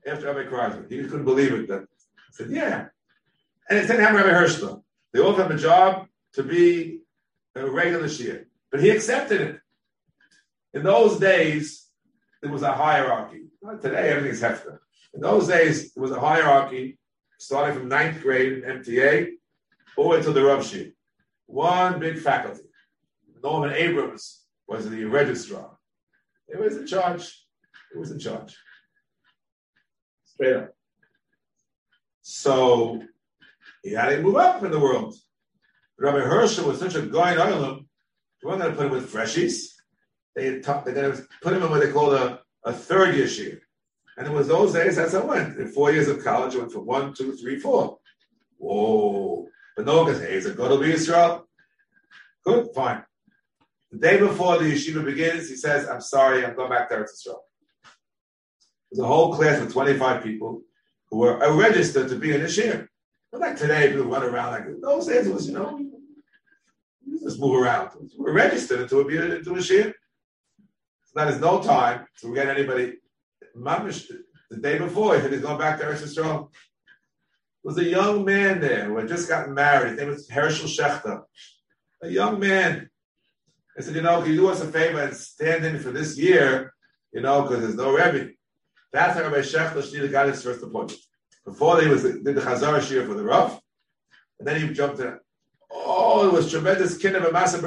[0.06, 0.90] after Rabbi Kreiser.
[0.90, 1.68] He couldn't believe it.
[1.68, 2.86] That I said, yeah.
[3.68, 4.82] And it said, Rabbi Hershler.
[5.12, 7.00] They all have a job to be
[7.54, 8.44] a regular Shia.
[8.70, 9.60] But he accepted it.
[10.72, 11.88] In those days,
[12.40, 13.46] there was a hierarchy.
[13.60, 14.70] Not today, everything's hefty.
[15.14, 16.98] In those days, it was a hierarchy
[17.38, 19.30] starting from ninth grade in MTA
[19.96, 20.92] all the way to the Rav Shia.
[21.46, 22.62] One big faculty.
[23.42, 25.76] Norman Abrams was the registrar.
[26.48, 27.46] He was in charge.
[27.92, 28.56] He was in charge.
[30.24, 30.74] Straight up.
[32.22, 33.02] So
[33.82, 35.14] he had to move up in the world.
[35.98, 37.86] Rabbi Herschel was such a guy in Ireland,
[38.42, 39.74] they going to put him with freshies.
[40.34, 43.60] They going to put him in what they call a, a third year shear.
[44.20, 45.58] And it was those days, as I went.
[45.58, 48.00] In four years of college, I went from one, two, three, four.
[48.58, 49.48] Whoa.
[49.74, 51.48] But no one can say, is it going to be Israel?
[52.44, 53.02] Good, fine.
[53.90, 57.10] The day before the yeshiva begins, he says, I'm sorry, I'm going back there to
[57.10, 57.44] Israel.
[58.92, 60.64] There's a whole class of 25 people
[61.08, 62.90] who were uh, registered to be in the shir.
[63.32, 65.30] Not like today, people run around like those days.
[65.30, 65.80] Was, you know,
[67.22, 67.92] just move around.
[68.18, 69.94] We're registered into a into a shir.
[71.04, 72.98] So now there's no time to get anybody.
[73.56, 74.10] Mamish,
[74.50, 76.50] the day before, he said he's going back to Eretz Israel.
[77.62, 79.90] There was a young man there who had just gotten married.
[79.90, 81.22] His name was Herschel Schachter.
[82.02, 82.90] A young man
[83.80, 86.18] I said, you know, can you do us a favor and stand in for this
[86.18, 86.74] year,
[87.12, 88.32] you know, because there's no Rebbe.
[88.92, 91.00] That's how Rabbi Schachter Shnila got his first appointment.
[91.46, 93.58] Before he was did the Chazar Shir for the Rav,
[94.38, 95.18] and then he jumped in.
[95.70, 97.62] Oh, it was tremendous kind of a massive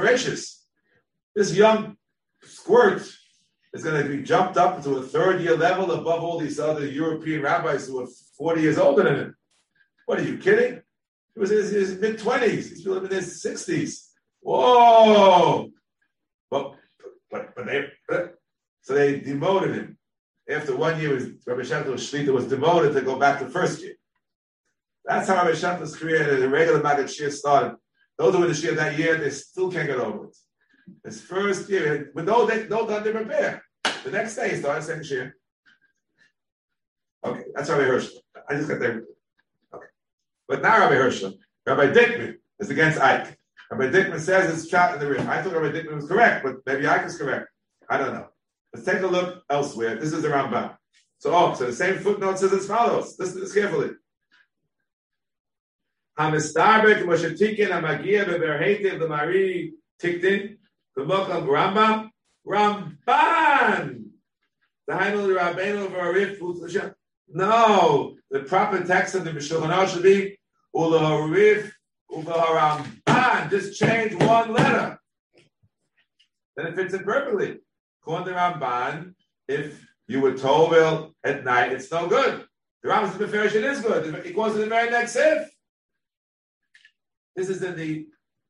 [1.35, 1.97] This young
[2.43, 3.09] squirt
[3.73, 6.85] is going to be jumped up to a third year level above all these other
[6.85, 8.07] European rabbis who are
[8.37, 9.35] 40 years older than him.
[10.05, 10.81] What are you kidding?
[11.33, 12.69] He was in his, his mid 20s.
[12.69, 14.09] He's living in his 60s.
[14.41, 15.71] Whoa!
[16.51, 16.75] But
[17.31, 17.87] but but they
[18.81, 19.97] so they demoted him.
[20.49, 21.15] After one year,
[21.47, 23.93] Rabbi Shantel Shlita was demoted to go back to first year.
[25.05, 27.77] That's how Rabbi Shantel's career and the regular Maggid Shir started.
[28.17, 30.35] Those who were the Shir that year, they still can't get over it.
[31.03, 33.63] His first year, but no, they, no to prepare.
[34.03, 35.35] The next day he started saying Shir.
[37.25, 38.09] Okay, that's Rabbi Hirsch.
[38.49, 39.03] I just got there.
[39.73, 39.85] Okay.
[40.47, 41.23] But now Rabbi Hirsch,
[41.65, 43.37] Rabbi Dickman is against Ike.
[43.71, 45.21] Rabbi Dickman says it's shot in the rear.
[45.21, 47.47] I thought Rabbi Dickman was correct, but maybe Ike is correct.
[47.89, 48.27] I don't know.
[48.73, 49.95] Let's take a look elsewhere.
[49.95, 50.75] This is the Rambam.
[51.19, 53.15] So, oh, so the same footnote says as follows.
[53.17, 53.91] Listen to this carefully.
[56.19, 60.57] Hamistarbek Moshe Tikin Amagia Beberhetiv the Mari Tiktin
[60.97, 62.09] B'mokam Rambam
[62.47, 64.03] Ramban
[64.87, 66.93] the Hainul Rabbeinu Varif
[67.29, 70.37] No, the proper text of the Mishulchan should be
[70.75, 71.71] Ulaharif
[72.11, 73.49] Ulaharamban.
[73.49, 74.99] Just change one letter.
[76.55, 77.59] Then it fits in perfectly.
[78.01, 79.15] According to Ramban,
[79.47, 82.45] if you were told at night, it's no good.
[82.83, 84.13] The Rambam's Beferish, it is good.
[84.25, 85.49] It goes to the very next if.
[87.35, 88.07] This is in the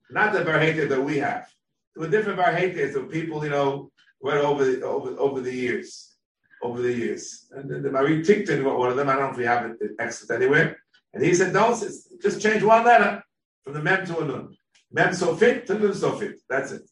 [0.10, 1.53] not the Barheta that we have.
[1.96, 6.16] To a different Barheta of people, you know, went over the over over the years.
[6.62, 7.52] Over the years.
[7.52, 9.78] And then the Marie Tickton one of them, I don't know if we have it
[10.00, 10.78] exit anywhere.
[11.14, 11.78] And he said, no,
[12.22, 13.24] just change one letter
[13.64, 14.56] from the mem to a nun.
[14.92, 16.40] Mem so fit to nun so fit.
[16.50, 16.90] That's it.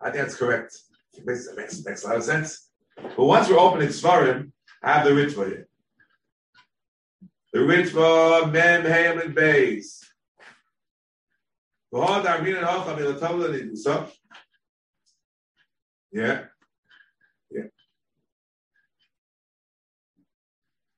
[0.00, 0.76] I think that's correct.
[1.14, 2.70] It makes, it makes, makes a lot of sense.
[2.96, 5.68] But once we're opening Svarim, I have the Ritva here.
[7.52, 10.04] The Ritva, Mem, Ham, and Bays.
[16.12, 16.44] Yeah.
[17.50, 17.62] Yeah.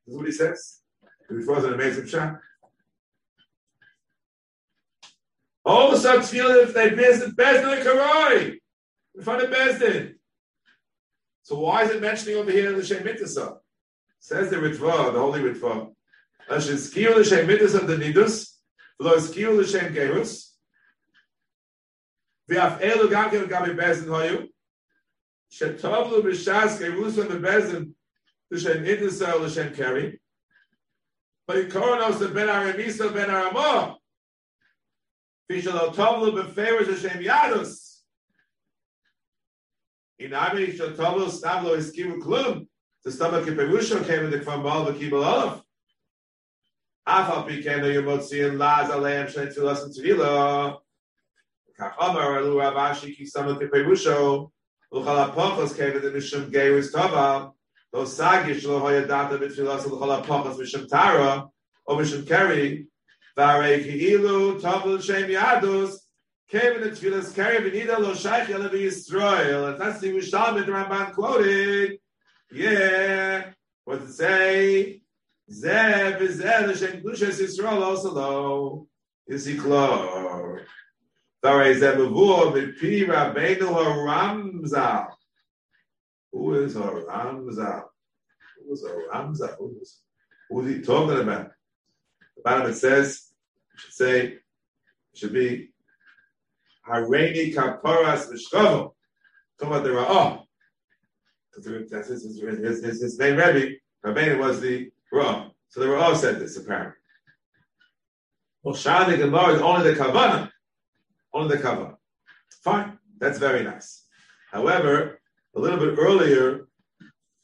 [0.05, 0.81] That's what he says.
[1.29, 2.39] It was an amazing shot.
[5.63, 8.57] All such feel if they visit Bezdin and Karoi,
[9.15, 10.15] in front of Bezdin.
[11.43, 13.57] So why is it mentioning over here in the Shem Mitzvah?
[14.19, 15.91] Says the Ritva, the Holy Ritva,
[16.49, 18.55] Ashizkiyu l'Shem Mitzvah the Nidus,
[18.97, 20.47] for those v'lo Ashizkiyu l'Shem Gerus,
[22.55, 24.47] have elu gam kem gabi Bezdin hoyu,
[25.51, 27.93] shetovlu b'shas kevusan bebezin
[28.51, 30.19] l'shem idisel l'shem keri.
[31.47, 33.95] But koronos ben aramisa ben aramah.
[35.51, 38.01] Vishal tovlu b'feiros l'shem yadus.
[40.19, 42.67] In Ami shetovlu stavlo iskivu klum.
[43.03, 45.63] The stomach of Perusha came in the Kvambal v'kibal olaf.
[47.07, 50.77] Af al pikeno yomotziin laz aleim shen tzilas and tzvila.
[51.79, 54.47] Kach Omar alu Ravashi ki stomach of Perusha.
[54.93, 57.51] Pachas Kevin the Mishum Geirus Tava
[57.91, 61.47] those Sagish Lo Hoya Data Mitfilas Luchala Pachas Mishum Tara
[61.85, 62.87] or Mishum Keri.
[63.35, 65.95] Vare Ki'ilu Tavel Shem Yadus
[66.49, 71.99] Kevin the Tfilas Keri V'nida Lo Shaykh Yalavi Yisrael and that's the Mishalmit Ramban quoted.
[72.51, 73.51] Yeah
[73.85, 75.01] what to say?
[75.49, 78.87] Zeh v'zeh l'shem Glushas Yisrael also lo.
[79.27, 80.61] Is he close
[81.43, 85.07] Sorry, Zebavur, Mipi Rabbeinu Haramza.
[86.31, 87.83] Who is Haramza?
[88.63, 89.57] Who is Haramza?
[89.57, 90.01] Who is,
[90.49, 91.51] who is he talking about?
[92.37, 93.31] The bottom it says,
[93.75, 94.37] should say,
[95.15, 95.69] should be
[96.87, 98.93] Hareini Kaparas Mishkavo.
[99.59, 100.43] Talking about the Ra'ah.
[101.89, 103.77] That's his, his, his, his, his name, Rebbe.
[104.05, 105.49] Rabbeinu was the Ra'ah.
[105.69, 106.93] So the Ra'ah said this, apparently.
[108.61, 110.51] Well, Shani Gemara is only the Kavanah
[111.33, 111.95] on the cover.
[112.63, 114.05] Fine, that's very nice.
[114.51, 115.19] However,
[115.55, 116.67] a little bit earlier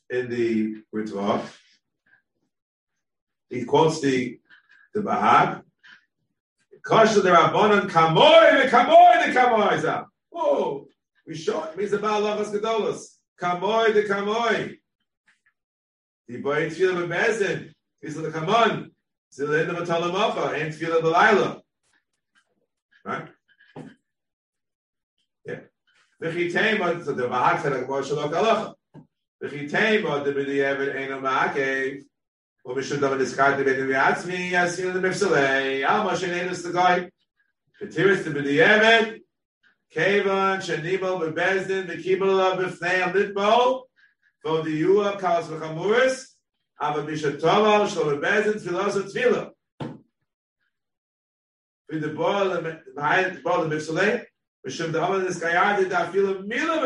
[0.09, 1.45] in the Ritva,
[3.49, 4.39] he quotes the
[4.93, 5.61] the Bahag.
[6.83, 10.05] Kasha the Rabbanon Kamoy the Kamoy the Kamoy.
[10.33, 10.87] Oh,
[11.25, 13.17] we show it means the Baalavas Gedolos.
[13.41, 14.77] Kamoy the Kamoy.
[16.27, 17.71] The boy Tfilah Bebezin.
[18.01, 18.91] He's the Kamon.
[19.37, 20.53] Zilin the Matalamafa.
[20.53, 21.61] Ain't Tfilah Belaila.
[23.05, 23.27] Right?
[26.22, 28.74] V'chitema, so the Mahak said, Akbar Shalok Alocha.
[29.42, 32.02] V'chitema, the B'di Eved Eino Ma'akev,
[32.64, 37.08] ומשום דבר נזכרתי בין מעצמי, עשינו למפסלי, על מה שנהנס לגוי.
[37.82, 39.02] ותירס בדיעבד,
[39.90, 43.80] כיוון שניבל בבזדין וקיבל עליו בפני המטבול,
[44.44, 46.38] והודיעו כעס וחמורס,
[46.80, 49.44] אבל בשטובה שלו בבזדין תפילה זו תפילה.
[51.90, 52.42] ודבור
[53.46, 54.10] למפסלי,
[54.67, 55.39] the is
[56.45, 56.81] mila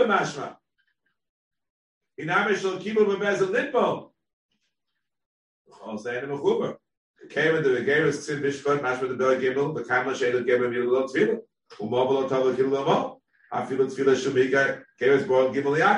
[8.39, 10.13] Bishkot Mashma the Gimel the Kamla
[10.45, 10.71] Gimel
[15.53, 15.97] Gimel.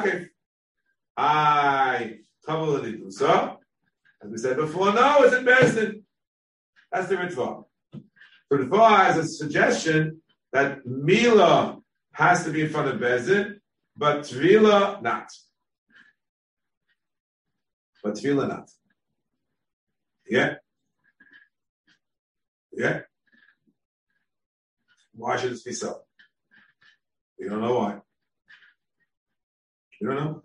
[3.11, 3.59] So,
[4.23, 6.03] as we said before, no, it's in Bezdin.
[6.91, 7.65] That's the Ritva.
[8.49, 10.22] The Ritva has a suggestion
[10.53, 11.79] that Mila
[12.13, 13.55] has to be in front of Bezin,
[13.97, 15.27] but Tvila not.
[18.03, 18.69] but tefillah not.
[20.27, 20.55] Yeah?
[22.73, 23.01] Yeah?
[25.15, 26.01] Why should this be so?
[27.39, 27.99] We don't know why.
[30.01, 30.43] You don't know?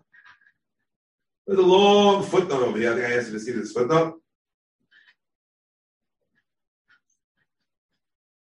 [1.45, 2.93] There's a long footnote over here.
[2.93, 4.21] I think I asked you to see this footnote.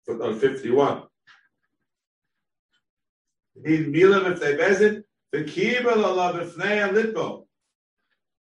[0.06, 1.04] Footnote 51.
[3.62, 7.45] Need milam if they bezit, the kibel Allah b'fnei litbo.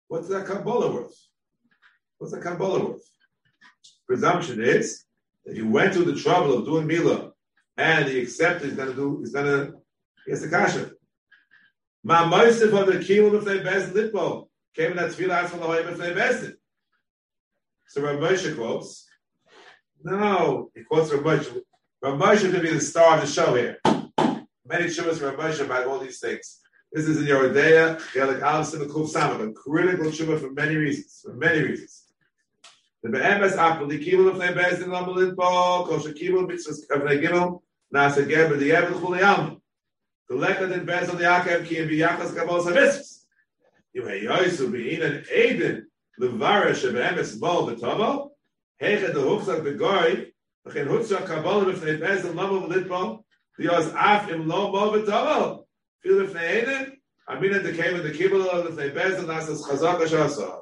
[0.07, 1.15] What's that Kabbalah worth?
[2.17, 3.09] What's that Kabbalah worth?
[4.07, 5.05] Presumption is
[5.45, 7.31] that he went through the trouble of doing milah
[7.77, 9.73] and he accepted he's gonna do he's gonna
[10.27, 10.91] Yes, the kasha.
[12.03, 15.67] Ma moisef of the kilo if they best litbo came in that tefillah from the
[15.67, 16.51] way if they best
[17.87, 19.07] So Rav Moshe quotes.
[20.03, 21.61] No, he quotes Rav Moshe.
[22.01, 23.77] Rav Moshe to be the star of the show here.
[24.67, 26.61] Many shuvas Rav Moshe about all these things.
[26.91, 31.21] This is in Yoreh De'ah, Gelik Aleph Simon Sama, a critical shuvah for many reasons.
[31.23, 32.05] For many reasons.
[33.03, 37.19] The be'emes apel the kibul of best in lamalin bo kol shekibul mitzvahs of they
[37.19, 37.61] gimel
[37.93, 39.57] nasa geber the yevel chuli alma.
[40.27, 43.25] The lekad in bezel the akev ki in biyachas kabol savitzvahs.
[43.93, 45.83] You may yoisu be in an aiden
[46.19, 48.31] levara shebe'emes bol b'tovo
[48.81, 50.31] hechet the huchzak begoy
[50.65, 53.24] v'chen hutzak kabol b'fnei bezel lamal litbo
[53.57, 55.65] Dios af im lo
[56.01, 56.95] feel if they aiden
[57.27, 60.59] I mean, the came in the kibul of the bezel nasas chazak ashasa.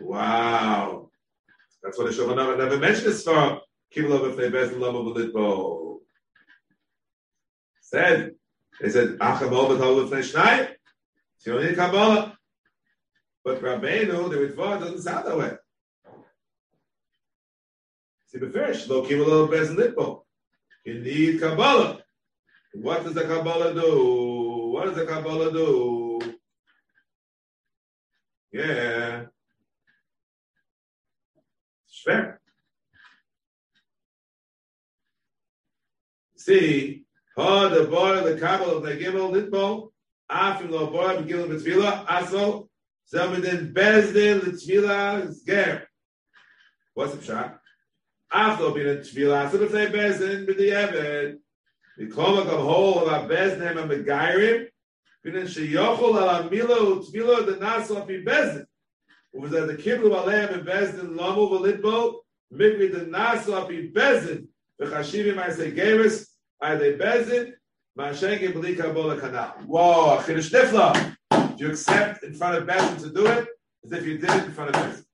[0.00, 1.10] Wow.
[1.82, 3.60] That's what the Shulchan never mentioned this for.
[3.94, 5.98] Kibul of the bezel lamal litbo.
[7.80, 8.32] Said
[8.80, 10.68] they said, Achamol b'tol l'fnei shnai.
[11.38, 12.36] So you don't need Kabbalah.
[13.44, 15.52] But Rabbeinu, the Ritva, doesn't sound that way.
[18.26, 20.24] See, first, lo kibul bez litbo.
[20.84, 22.03] You need Kabbalah.
[22.74, 24.70] What does the Kabbalah do?
[24.72, 26.20] What does the Kabbalah do?
[28.52, 29.26] Yeah.
[31.90, 32.38] Schwer.
[36.36, 37.04] See,
[37.36, 39.90] Ha the boy of the kabel of the gimel litbo
[40.30, 42.68] afim lo boy the gimel mitzvila aso
[43.12, 45.88] zelmiden bezdin litzvila ger.
[46.94, 47.58] What's the shot?
[48.30, 50.58] After being a tvila, so if they bezdin with
[51.96, 54.66] the eved, the of whole of a bezdin and begairim,
[55.22, 58.66] bin in sheyochol ala milo tvila the naso fi bezdin.
[59.32, 62.20] Was that the kiblu aleim and bezdin lomu v'litbo,
[62.52, 64.48] mikri the naso fi bezdin,
[64.80, 66.28] v'chashivim I say gevis,
[66.60, 67.52] are they bezit?
[67.98, 69.64] Mashenke b'li kabbalah kanal.
[69.66, 71.16] Whoa, chiddush nifla.
[71.56, 73.46] Do you accept in front of Bezin to do it
[73.84, 75.04] as if you did it in front of Bezin?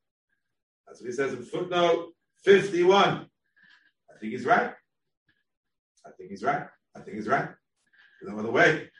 [0.86, 2.12] That's what he says in footnote
[2.44, 2.98] 51.
[2.98, 4.72] I think he's right.
[6.06, 6.66] I think he's right.
[6.96, 7.48] I think he's right.
[8.20, 8.90] There's no other way.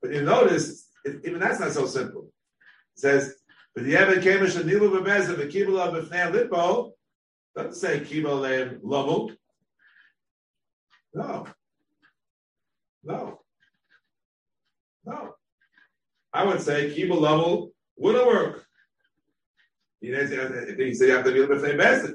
[0.00, 2.32] But you notice, it, even that's not so simple.
[2.96, 3.34] It says,
[3.74, 6.92] but the Evan came and Shanilu b'bezin v'kibul of b'fnei litbo,
[7.56, 9.34] doesn't say leim lomu.
[11.14, 11.46] No.
[13.04, 13.40] No.
[15.04, 15.34] No.
[16.32, 18.64] I would say a level wouldn't work.
[20.00, 22.12] He said uh, you have to be able to say best.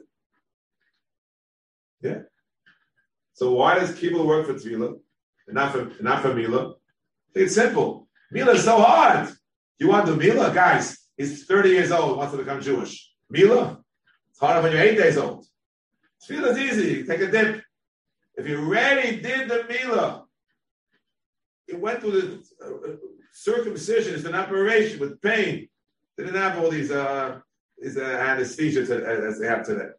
[2.02, 2.20] Yeah.
[3.38, 4.98] So why does Kibbutz work for Tefillah
[5.46, 6.74] and not for not for Mila?
[7.36, 8.08] It's simple.
[8.32, 9.30] Mila is so hard.
[9.78, 10.98] You want the Mila, guys?
[11.16, 13.14] He's 30 years old, wants to become Jewish.
[13.30, 13.80] Mila,
[14.32, 15.46] it's harder when you're eight days old.
[16.24, 17.04] Tefillah is easy.
[17.04, 17.62] Take a dip.
[18.36, 20.26] If you already did the Mila,
[21.68, 22.96] it went through the uh,
[23.34, 24.16] circumcision.
[24.16, 25.70] It's an operation with pain.
[26.18, 27.40] They didn't have all these uh,
[27.78, 28.58] these uh, as
[29.40, 29.90] they have today.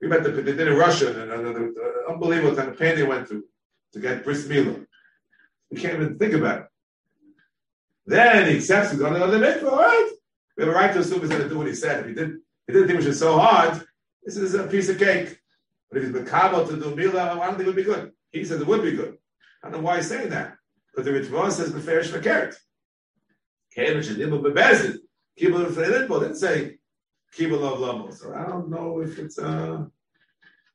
[0.00, 2.96] We met the, they did in Russia, and uh, the, the, unbelievable kind of pain
[2.96, 3.44] they went through
[3.92, 4.86] to get bris milah.
[5.70, 6.66] We can't even think about it.
[8.06, 9.72] Then he accepts he's going to the mikvah.
[9.72, 10.10] All right,
[10.56, 12.00] we have a right to assume he's going to do what he said.
[12.00, 12.36] If he did,
[12.66, 13.82] he didn't think it was so hard.
[14.22, 15.38] This is a piece of cake.
[15.90, 18.12] But if he's makabel to do milah, I don't think it would be good.
[18.30, 19.16] He says it would be good.
[19.62, 20.56] I don't know why he's saying that.
[20.94, 22.54] But the Ritva says the fair shmekeret.
[23.74, 24.98] Kevin shedimu bebezin.
[25.38, 26.78] Kibbul Freilinbo didn't say
[27.36, 28.10] Kibbul of Lamo.
[28.10, 29.84] So I don't know if it's, uh,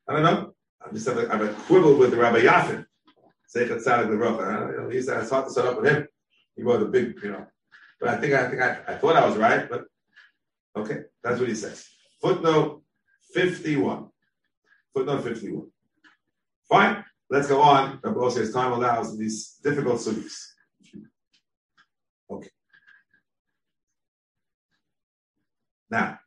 [0.07, 0.53] I don't know.
[0.83, 2.85] I'm just I'm a quibble with Rabbi Yafin.
[3.53, 4.91] Seichet Tzadik the Rocha.
[4.91, 6.07] He said, it's hard to set up with him.
[6.55, 7.45] He wrote a big, you know.
[7.99, 9.85] But I think, I think I, I thought I was right, but
[10.75, 11.85] okay, that's what he says.
[12.21, 12.83] Footnote
[13.33, 14.09] 51.
[14.93, 15.67] Footnote 51.
[16.69, 17.03] Fine.
[17.29, 17.99] Let's go on.
[18.03, 20.47] Rabbi says time allows these difficult sugyas.
[22.29, 22.49] Okay.
[25.89, 26.19] Now,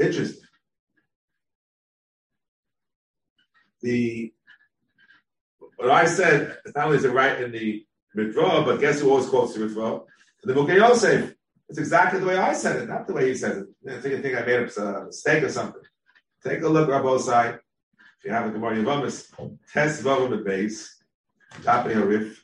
[0.00, 0.46] interesting.
[3.82, 4.32] The
[5.76, 7.84] what I said, not only is it right in the
[8.14, 10.00] mitzvah, but guess who always quotes the mitzvah?
[10.44, 11.34] The of Yosef.
[11.68, 13.66] It's exactly the way I said it, not the way he says it.
[13.90, 15.82] I think, I think I made a mistake or something.
[16.44, 16.88] Take a look
[17.20, 17.58] sides.
[18.18, 21.02] If you have the Gemara Yavamis, test Vavam at base,
[21.62, 22.43] top of your riff.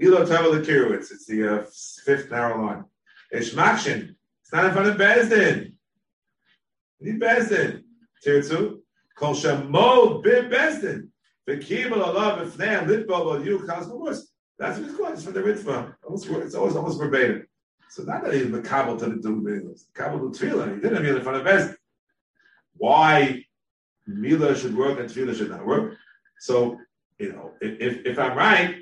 [0.00, 1.10] Bilo Tavel Kirowitz.
[1.10, 1.64] It's the uh,
[2.04, 2.84] fifth narrow line.
[3.30, 4.14] It's Makshin.
[4.42, 5.72] It's not in front of Bezdin.
[7.00, 7.82] You need Bezdin.
[8.24, 8.78] Tirtzu.
[9.16, 11.08] Kol Shemo Bib Bezdin.
[11.48, 13.88] V'kibel Allah v'fneim litbo you chaz
[14.58, 15.12] That's what it's called.
[15.14, 15.94] It's from the Ritva.
[16.44, 17.46] It's always almost verbatim.
[17.90, 19.84] So not that he's the Kabul to the Dumilas.
[19.94, 20.74] Kabul to Tefillah.
[20.74, 21.74] He didn't mean in front of Bezdin.
[22.76, 23.44] Why
[24.06, 25.96] Mila should work and Tefillah should not work?
[26.38, 26.78] So,
[27.18, 28.76] you know, if, if I'm right,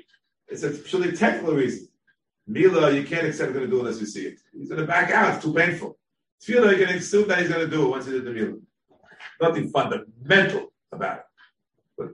[0.47, 1.87] it's a purely technical reason.
[2.47, 4.39] Mila, you can't accept going to do unless you see it.
[4.57, 5.35] He's going to back out.
[5.35, 5.97] It's too painful.
[6.41, 8.55] Tefillah, you can assume that he's going to do it once he did the Mila.
[9.41, 11.25] Nothing fundamental about it.
[11.97, 12.07] But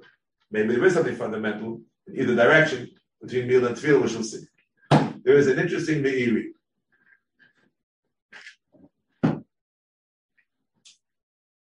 [0.50, 2.90] maybe there is something fundamental in either direction
[3.22, 4.46] between Mila and Tefillah, which we'll see.
[5.24, 6.50] There is an interesting Meiri.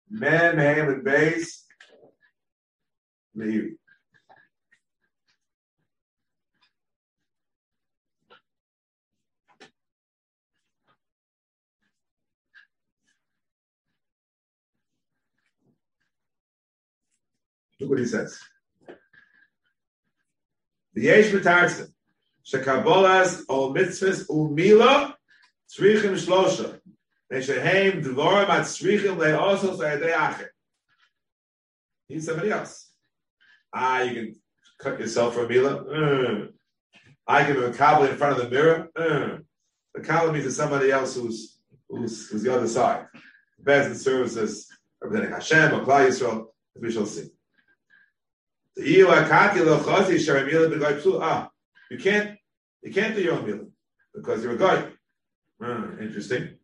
[0.10, 1.66] Man, Ham, and Base.
[3.36, 3.74] Meiri.
[17.84, 18.40] Look what he says.
[20.94, 21.92] The Yesh Mitarsim,
[22.46, 25.14] Shekabolas ol mitzvahs umila
[25.70, 26.80] tzrichim shlosha.
[27.30, 30.48] Neshehem dvorim at tzrichim le'osos le'adei acher.
[32.08, 32.90] He's somebody else.
[33.74, 34.36] Ah, you can
[34.80, 35.84] cut yourself for a mila.
[35.84, 36.54] Mm.
[37.28, 38.88] I can do a in front of the mirror.
[38.98, 39.44] Mm.
[39.94, 41.60] The kabbalah means it's somebody else who's,
[41.90, 43.08] who's, who's the other side.
[43.60, 44.70] Best and serves as
[45.02, 46.46] representing Hashem or Klal Yisrael,
[46.78, 47.33] as we shall see.
[48.76, 48.82] Ah,
[51.92, 52.40] you can't,
[52.82, 53.70] you can't do your own milah
[54.16, 54.88] because you're a guy.
[55.62, 56.58] Hmm, interesting.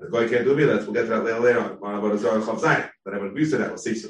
[0.00, 0.82] The guy can't do milah.
[0.84, 1.78] We'll get to that later, on.
[1.80, 3.68] But I would agree to that.
[3.68, 4.08] We'll see so.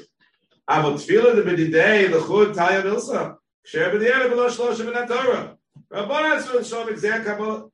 [0.67, 3.37] Aber tefillah the b'didei l'chud talya milsa.
[3.63, 5.57] Share b'diyah b'lo shlosha min ha-Torah.
[5.91, 7.69] Rabbana asu l'shom gzer kabbalah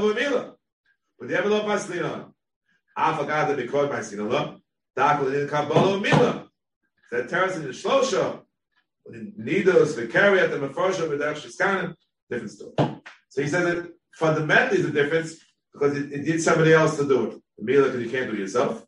[0.00, 0.54] v'milah.
[1.20, 2.32] B'diyah b'lo paslina.
[2.96, 4.60] Af agad b'kod ma'asina lo.
[4.94, 6.48] Dak l'din kabbalah v'milah.
[7.10, 8.45] That turns into shlosha
[9.08, 11.94] the carry at the mafarsha b'dach
[12.28, 12.74] different story.
[13.28, 15.36] So he says that fundamentally the difference
[15.72, 17.42] because it, it needs somebody else to do it.
[17.58, 18.84] The mila because you can't do it yourself,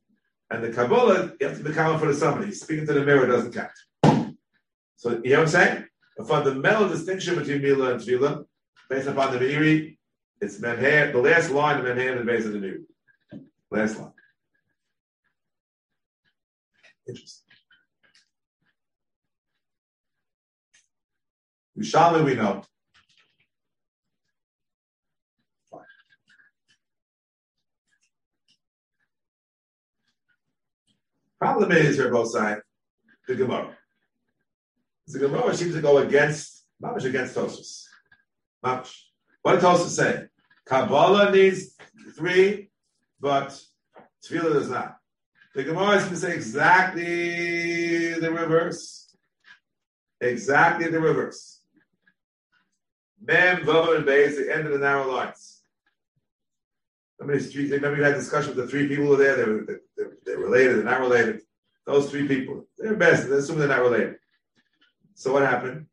[0.51, 2.53] and the kabbalah you have to be common for the somebody.
[2.53, 4.31] Speaking to the mirror doesn't count.
[4.97, 5.85] So you know what I'm saying?
[6.19, 8.45] A fundamental distinction between mila and tefillah,
[8.91, 9.97] based upon the meiri,
[10.41, 11.13] it's menher.
[11.13, 12.85] The last line of menher is based on the meiri.
[13.71, 14.13] Last line.
[17.07, 17.48] Interesting.
[21.79, 22.65] Yerushalmi we know.
[31.39, 32.63] Problem is here both sides,
[33.29, 33.77] the Gemara.
[35.07, 37.85] The Gemara seems to go against, Mamash against Tosus.
[38.65, 39.03] Mamash.
[39.43, 40.27] What did Tosus say?
[40.65, 41.77] Kabbalah needs
[42.17, 42.71] three,
[43.21, 43.51] but
[44.25, 44.97] Tefillah does not.
[45.55, 49.15] The Gemara seems to say exactly the reverse.
[50.21, 51.58] Exactly the reverse.
[53.29, 55.61] Mem, Vav, and Beis, the end of the narrow lines.
[57.19, 59.65] Remember, remember you had discussion with the three people who were there, they were,
[59.97, 61.43] they, they're related, they're not related.
[61.85, 64.17] Those three people, they're best, let's assume they're not related.
[65.15, 65.87] So what happened?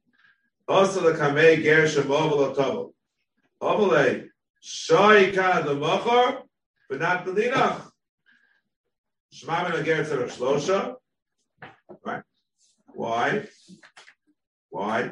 [0.67, 2.93] Also the Kamei Ger Shemov Tobel.
[3.61, 4.29] Ovale,
[4.63, 6.43] Shoika the Mochor,
[6.89, 7.81] but not the Linach.
[9.33, 10.95] Shmamin Ger Tzarech Shlosha.
[12.05, 12.23] Right?
[12.93, 13.47] Why?
[14.69, 15.11] Why?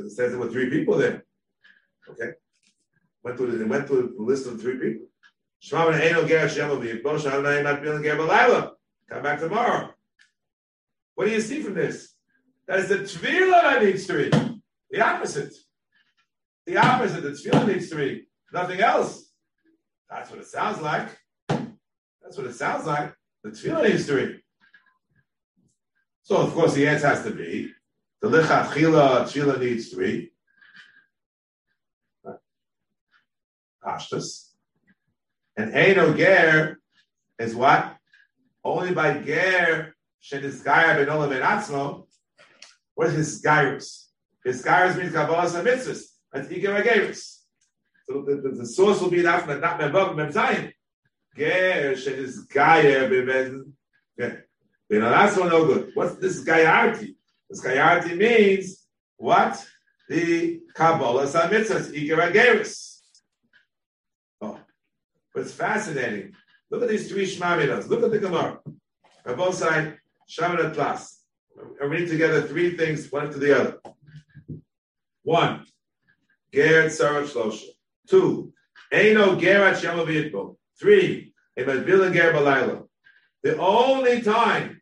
[0.00, 1.24] Because it says there were three people there.
[2.08, 2.32] Okay?
[3.22, 5.06] Went to the, went to the list of three people.
[9.10, 9.90] Come back tomorrow.
[11.14, 12.14] What do you see from this?
[12.66, 14.30] That is the tefillah that needs three.
[14.90, 15.52] The opposite.
[16.66, 17.22] The opposite.
[17.22, 18.26] The tefillah needs three.
[18.52, 19.30] Nothing else.
[20.08, 21.08] That's what it sounds like.
[21.48, 23.12] That's what it sounds like.
[23.44, 24.40] The tefillah needs three.
[26.22, 27.72] So of course the answer has to be
[28.20, 30.32] the lichatchila tefillah needs three.
[33.84, 34.50] Pashtas.
[35.56, 36.78] And Eino Ger
[37.38, 37.96] is what?
[38.62, 42.06] Only by Ger, Shenizgaya ben Olam ben Atzmo,
[42.94, 44.10] what is his Gyrus
[44.44, 46.04] means Kabbalah and Mitzvahs.
[46.32, 47.38] That's Iker Agerus.
[48.08, 50.72] So the, the, the, source will be enough, but not Mebab, Mebzayim.
[51.36, 53.74] Ger, Shenizgaya ben
[54.16, 54.42] Ben.
[54.88, 55.92] You know, that's no good.
[55.94, 57.14] What's this Gayarti?
[57.52, 58.86] Gayarti means
[59.16, 59.66] what?
[60.08, 63.00] The Kabbalah and Mitzvahs, Iker Agerus.
[64.40, 64.58] Oh,
[65.34, 66.34] but it's fascinating.
[66.70, 67.88] Look at these three Shmamidas.
[67.88, 68.60] Look at the Gemara.
[69.26, 69.96] On both sides,
[70.28, 71.22] Shamadat plus.
[71.80, 73.78] I read together three things, one to the other.
[75.22, 75.64] One,
[76.52, 77.66] Ger Tzarach Shlosha.
[78.08, 78.52] Two,
[78.92, 80.04] Eino Gerat Shema
[80.80, 82.86] Three, Emadbil Ger Balayla.
[83.42, 84.80] The only time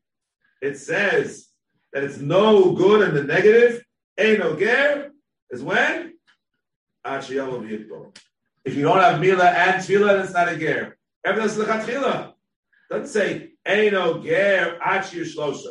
[0.62, 1.47] it says
[1.92, 3.84] that it's no good in the negative,
[4.18, 5.10] Eino Ger,
[5.50, 6.14] is when?
[7.04, 10.96] If you don't have Mila and Tefillah, it's not a Ger.
[11.24, 12.32] Everything's Lechatchila.
[12.90, 15.70] Doesn't say, Eino Ger Achi Shlosha.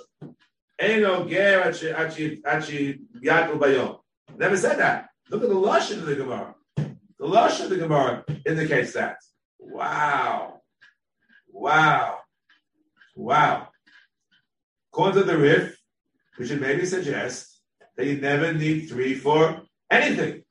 [0.79, 3.99] Eino ger achi achi bayom.
[4.37, 5.09] Never said that.
[5.29, 6.53] Look at the lush of the Gemara.
[6.75, 9.17] The lush of the Gemara indicates that.
[9.59, 10.61] Wow.
[11.51, 12.19] Wow.
[13.15, 13.69] Wow.
[14.91, 15.76] According to the Rif,
[16.37, 17.61] we should maybe suggest
[17.95, 20.43] that you never need three for anything.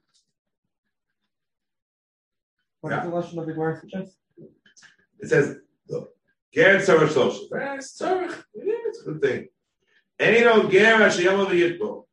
[2.80, 2.97] What yeah.
[2.97, 4.16] does the lush of the Gemara suggest?
[5.18, 5.57] It says,
[5.89, 6.11] look,
[6.53, 7.37] Ger Tzarech Shlosh.
[7.37, 8.45] Eh, That's Tzarech.
[8.55, 9.49] Yeah, it's a good thing.
[10.18, 12.05] Eino ger ashiyam v'yitbo.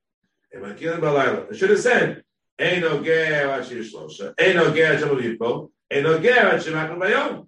[0.56, 1.52] Emakilim balayla.
[1.52, 2.24] I should have said,
[2.60, 4.36] Eino ger ashiyam shlosha.
[4.36, 5.70] Eino ger ashiyam v'yitbo.
[5.92, 7.48] Eino ger ashiyam bayom.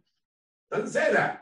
[0.71, 1.41] Doesn't say that.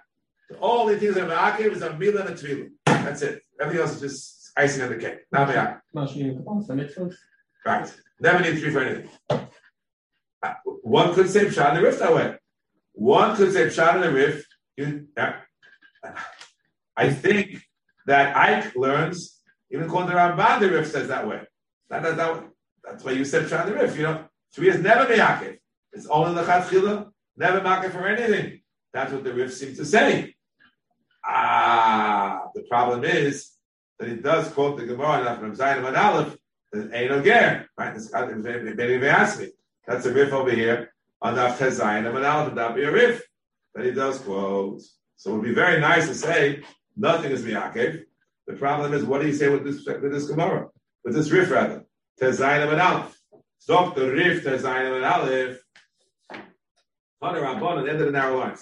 [0.50, 2.70] The only things that are ma'akiv is a mila and a tvila.
[2.86, 3.42] That's it.
[3.60, 5.20] Everything else is just icing on the cake.
[5.32, 7.16] Not ma'akiv.
[7.66, 7.94] Right.
[8.20, 9.10] Never need three for anything.
[9.30, 12.36] Uh, one could say pshat in the riff that way.
[12.94, 14.46] One could say pshat in the riff.
[14.76, 15.34] You, uh,
[16.96, 17.62] I think
[18.06, 19.40] that Ike learns,
[19.72, 21.42] even according to Ramban, the Rif says that way.
[21.90, 22.44] That, that, that,
[22.84, 24.26] that's why you said Shad the Rif, you know.
[24.54, 25.58] Three is never Miyakif.
[25.94, 28.62] It's only the Chila, never Makif for anything.
[28.94, 30.36] That's what the Rif seems to say.
[31.26, 33.52] Ah, the problem is
[34.00, 36.38] that he does quote the Gemara from Zayin and Aleph,
[36.72, 37.68] that ain't no ger.
[37.78, 37.96] Right?
[37.96, 39.50] They.
[39.86, 43.22] That's a riff over here on the Zayin and Aleph, that'd be a riff
[43.76, 44.82] that he does quote.
[45.16, 46.64] So it would be very nice to say
[46.96, 48.04] Nothing is miyakev.
[48.46, 50.68] The problem is, what do you say with this with this Gemara?
[51.04, 51.86] With this riff rather.
[52.22, 53.18] Tezayim and Aleph.
[53.60, 55.60] Stop the riff Tezayim and Aleph.
[57.22, 58.62] Hunter Rabban the end of the narrow lines.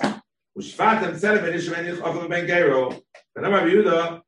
[0.58, 2.92] Ushfatem said ben Ishmael Yochel ben Gero.
[3.36, 4.22] The number of Yehuda.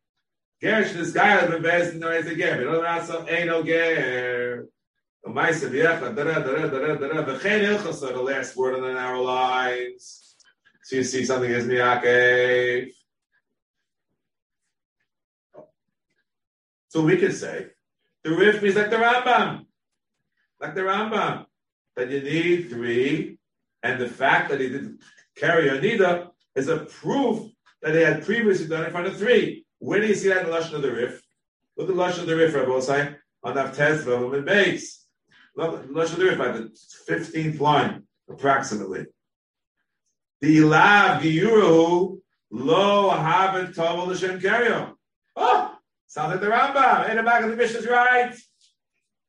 [0.64, 2.57] Gerish this guy has been based in the way to ger.
[2.57, 4.66] But other also ain't no ger.
[5.22, 7.38] The Maisa V'Yecha da da da da da da da.
[7.38, 10.36] V'chein Ilchasa the last word the narrow lines.
[10.84, 12.91] So you see something is miyakev.
[16.88, 17.68] So we could say
[18.24, 19.66] the Rif is like the Rambam,
[20.61, 21.45] like the Rambam,
[21.97, 23.38] that you need three,
[23.82, 24.99] and the fact that he didn't
[25.36, 27.51] carry a nida is a proof
[27.82, 29.62] that he had previously done in front of three.
[29.84, 31.21] Where do you see that in the Lashon of the Rif?
[31.75, 34.05] Look at the Lashon of the Rif, Rabbi Osai, on Avtez.
[35.57, 36.71] Look the Lashon of the Rif, by the
[37.09, 39.07] 15th line, approximately.
[40.39, 42.17] The Ilav Giyurahu
[42.51, 44.93] lo havet tovel l'shem karyo.
[45.36, 45.75] Oh,
[46.07, 47.09] Sounds like the Rambam.
[47.09, 48.34] In the back of the Mishnah is right.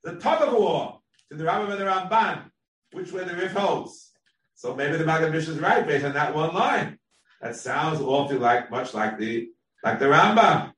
[0.04, 1.00] The tug of war
[1.32, 2.44] to the Rambam and the Ramban,
[2.92, 4.12] which way the Rif holds.
[4.54, 7.00] So maybe the the Mishnah is right based on that one line.
[7.40, 9.48] That sounds awfully like much like the
[9.84, 10.72] like the Rambam.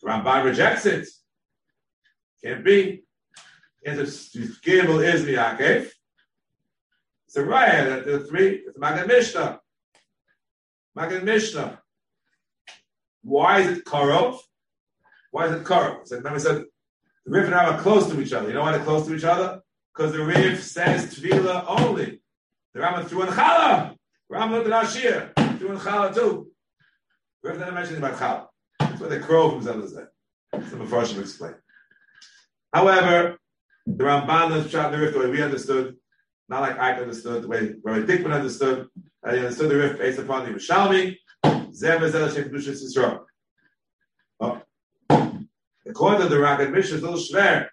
[0.00, 1.06] The Ramban rejects it.
[2.42, 3.04] Can't be.
[3.84, 5.90] And the Gimel is Yaakov.
[7.26, 9.60] It's a riot that the three, it's Maggid Mishnah.
[10.96, 11.80] Maggid Mishnah.
[13.22, 14.38] Why is it Karov?
[15.30, 16.08] Why is it Karov?
[16.08, 16.64] So remember, said
[17.26, 18.48] the Rif and Ram are close to each other.
[18.48, 19.60] You know why they're close to each other?
[19.94, 22.20] Because the Rif says Tvila only.
[22.72, 23.94] The Rambam threw in Chala.
[24.32, 26.49] Rambam looked at Ashir, threw in Chala too.
[27.42, 28.46] Rif didn't mention about Chala.
[28.78, 30.12] That's where the crow from there.
[30.68, 31.54] Some of us explain.
[32.72, 33.38] However,
[33.86, 35.96] the Ramban is shot the Rif the way we understood,
[36.48, 38.88] not like I understood, the way Rabbi Dickman understood.
[39.24, 41.16] Uh, he understood the Rif based upon the Rishalmi,
[45.86, 47.68] According to the Maggid Mishnah, it's a little schwer.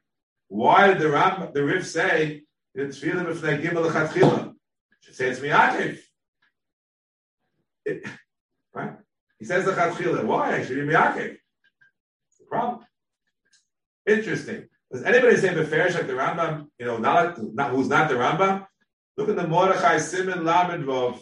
[0.47, 2.43] Why did the Ram, the Rif say
[2.73, 4.53] in Tefillah B'fnei Gimel Lechatchila?
[5.01, 5.99] Should say it's Miyakev.
[9.39, 10.25] He says the Lechatchila.
[10.25, 10.55] Why?
[10.55, 11.37] It should be Miyakev.
[12.29, 12.85] It's the problem.
[14.07, 14.67] Interesting.
[14.91, 16.67] Does anybody say Beferish like the Rambam?
[16.79, 18.65] You know, not, not who's not the Rambam?
[19.17, 21.19] Look at the Mordechai Simon Lamed Vov.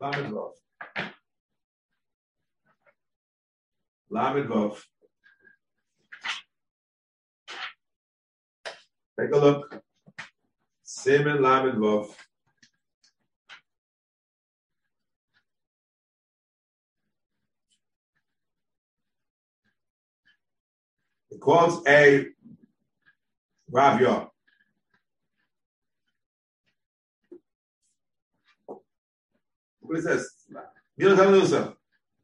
[0.00, 0.52] Lamed Vov.
[4.10, 4.78] Lamed Vov.
[9.18, 9.82] Take a look.
[10.82, 11.74] Simon Lamed
[21.35, 21.35] Vov.
[21.35, 22.27] It quotes a
[23.71, 24.25] Rav Yah.
[29.79, 30.47] What is this?
[30.97, 31.75] Mila Tamanusa.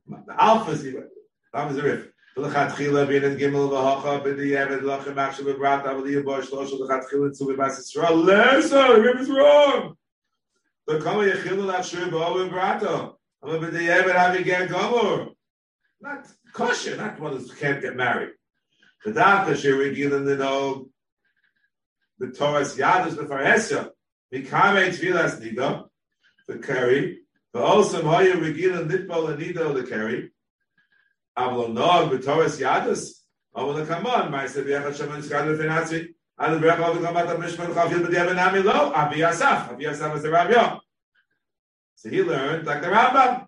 [0.07, 1.09] The Alpha is the
[1.53, 2.13] Alpha is the Rif.
[2.37, 7.45] ולכתחילה בין אין גימל והוכה בדיעבד לכם עכשיו בבראת אבל יהיה בו שלוש ולכתחילה צו
[7.45, 9.93] בבס ישראל לסר, the Rif is wrong.
[10.89, 12.83] וכמה יחילו לאשר בו בבראת
[13.43, 15.35] אבל בדיעבד אבי גר גמור.
[16.03, 18.29] Not kosher, not one who can't get married.
[19.04, 19.10] the
[22.76, 23.16] yadus
[26.48, 27.18] the carry
[27.54, 30.30] also hoya regilin nitbol nida the carry
[31.36, 33.22] avlo nog yadus
[33.56, 33.84] avlo
[37.38, 40.78] mishman chafil lo avi yasaf is the rabbi
[41.96, 43.46] so he learned like the Rambam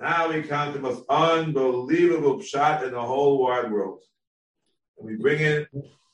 [0.00, 4.00] Now we count the most unbelievable shot in the whole wide world.
[4.98, 5.66] And we bring in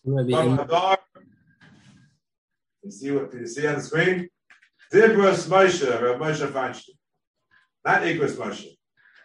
[0.03, 0.99] from Hadar.
[2.83, 4.29] You see what you see on the screen?
[4.93, 6.95] Dibras Moshe, Rav Moshe Feinstein.
[7.85, 8.69] Not Igros Moshe.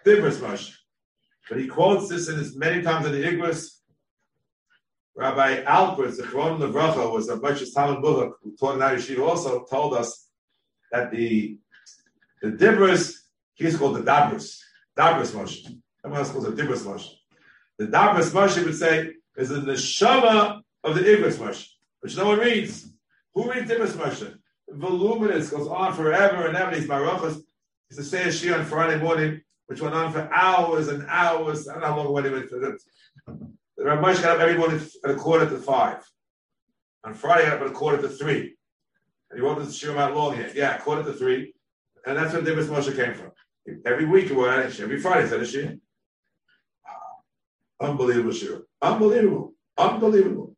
[0.05, 0.73] Dibras Moshe.
[1.47, 3.79] But he quotes this in his many times in the Igros.
[5.15, 9.27] Rabbi Alpers, the Chron Levracha, was a Moshe's Talmud Bullock, who taught in our yeshiva,
[9.27, 10.29] also told us
[10.91, 11.57] that the
[12.41, 13.15] the Dibras
[13.59, 14.57] He's called the Dabras.
[14.97, 15.65] Dabras Moshe.
[16.03, 17.09] Everyone else calls it Dibras Moshe.
[17.77, 21.67] The Dabras Moshe would say is in the neshama of the Igros Moshe,
[21.99, 22.89] which no one reads.
[23.33, 24.33] Who reads Dibras Moshe?
[24.69, 26.73] Voluminous, goes on forever and ever.
[26.73, 27.35] These marachas.
[27.89, 31.67] He used to say a on Friday morning, which went on for hours and hours.
[31.67, 32.49] I don't know how long it went.
[32.49, 36.07] The Rav Moshe got up every morning at a quarter to five.
[37.03, 38.55] On Friday, got up at a quarter to three.
[39.29, 40.51] And he wrote this shir out long here.
[40.55, 41.53] Yeah, quarter to three.
[42.05, 43.31] And that's where Dibras Moshe came from.
[43.85, 45.77] Every week, every Friday, said a shir.
[47.79, 48.63] Unbelievable shir.
[48.81, 49.53] Unbelievable.
[49.77, 50.55] Unbelievable.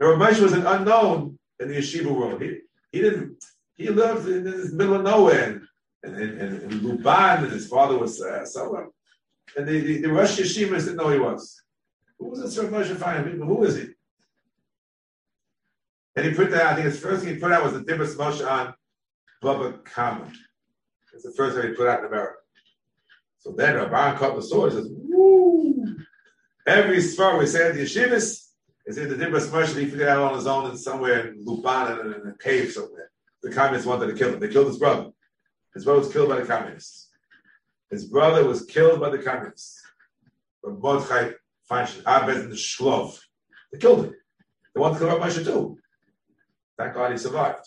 [0.00, 2.42] Now, Ramesh was an unknown in the yeshiva world.
[2.42, 2.58] He,
[2.92, 3.42] he didn't,
[3.76, 5.62] he lived in the middle of nowhere
[6.04, 8.88] in, in, in, in Luban, and his father was uh, somewhere.
[9.56, 11.62] And the, the, the Rosh Yeshivas didn't know he was.
[12.18, 13.44] Who was this Rav Moshe Feinstein?
[13.44, 13.88] Who is he?
[16.16, 18.16] And he put that, I think his first thing he put out was the Dibras
[18.16, 18.74] Moshe on
[19.42, 20.32] Bubba Kama.
[21.14, 22.38] It's the first time he put out in America.
[23.38, 25.96] So then Rabban caught the sword and says, Woo!
[26.66, 28.48] Every svar we say at the yeshivas
[28.86, 32.00] is in the Dibras Moshe, he figured out on his own in somewhere in Luban
[32.00, 33.10] in, in a cave somewhere.
[33.42, 34.40] The communists wanted to kill him.
[34.40, 35.10] They killed his brother.
[35.74, 37.10] His brother was killed by the communists.
[37.90, 39.82] His brother was killed by the communists.
[40.62, 41.32] But Mordechai
[41.70, 43.18] Feinstein, Abed and the Shklov.
[43.72, 44.14] They killed him.
[44.74, 45.78] They wanted to kill Rabbi too.
[46.78, 47.66] Thank God he survived.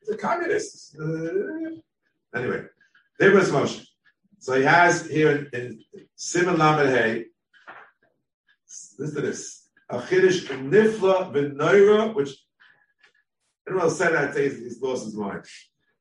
[0.00, 0.96] He's a communist.
[0.98, 1.80] Uh,
[2.36, 2.62] Anyway,
[3.20, 3.86] Dibras Moshe.
[4.38, 7.24] So he has here in, in Simon Lamed Hey,
[8.98, 9.68] listen to this.
[9.88, 12.30] A Chiddush Nifla B'Noira, which
[13.70, 15.44] else said that, he's, he's lost his mind.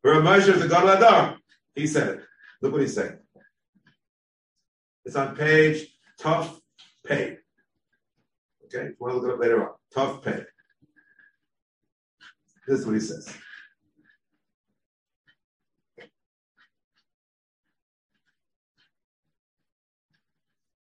[0.04, 1.38] But Moshe is the God of Adar.
[1.74, 2.24] He said it.
[2.62, 3.20] Look what he said.
[5.06, 5.88] It's on page
[6.20, 6.60] Tough
[7.06, 7.38] Pay.
[8.66, 9.76] Okay, we'll look it up later on.
[9.94, 10.44] Tough Pay.
[12.68, 13.30] This is what he says.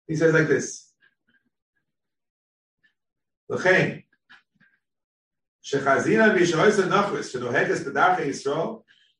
[0.08, 0.92] He says like this.
[3.50, 3.98] לכן,
[5.62, 8.68] שחזינה בישועס הנוחס, שנוהגס בדרכי ישראל,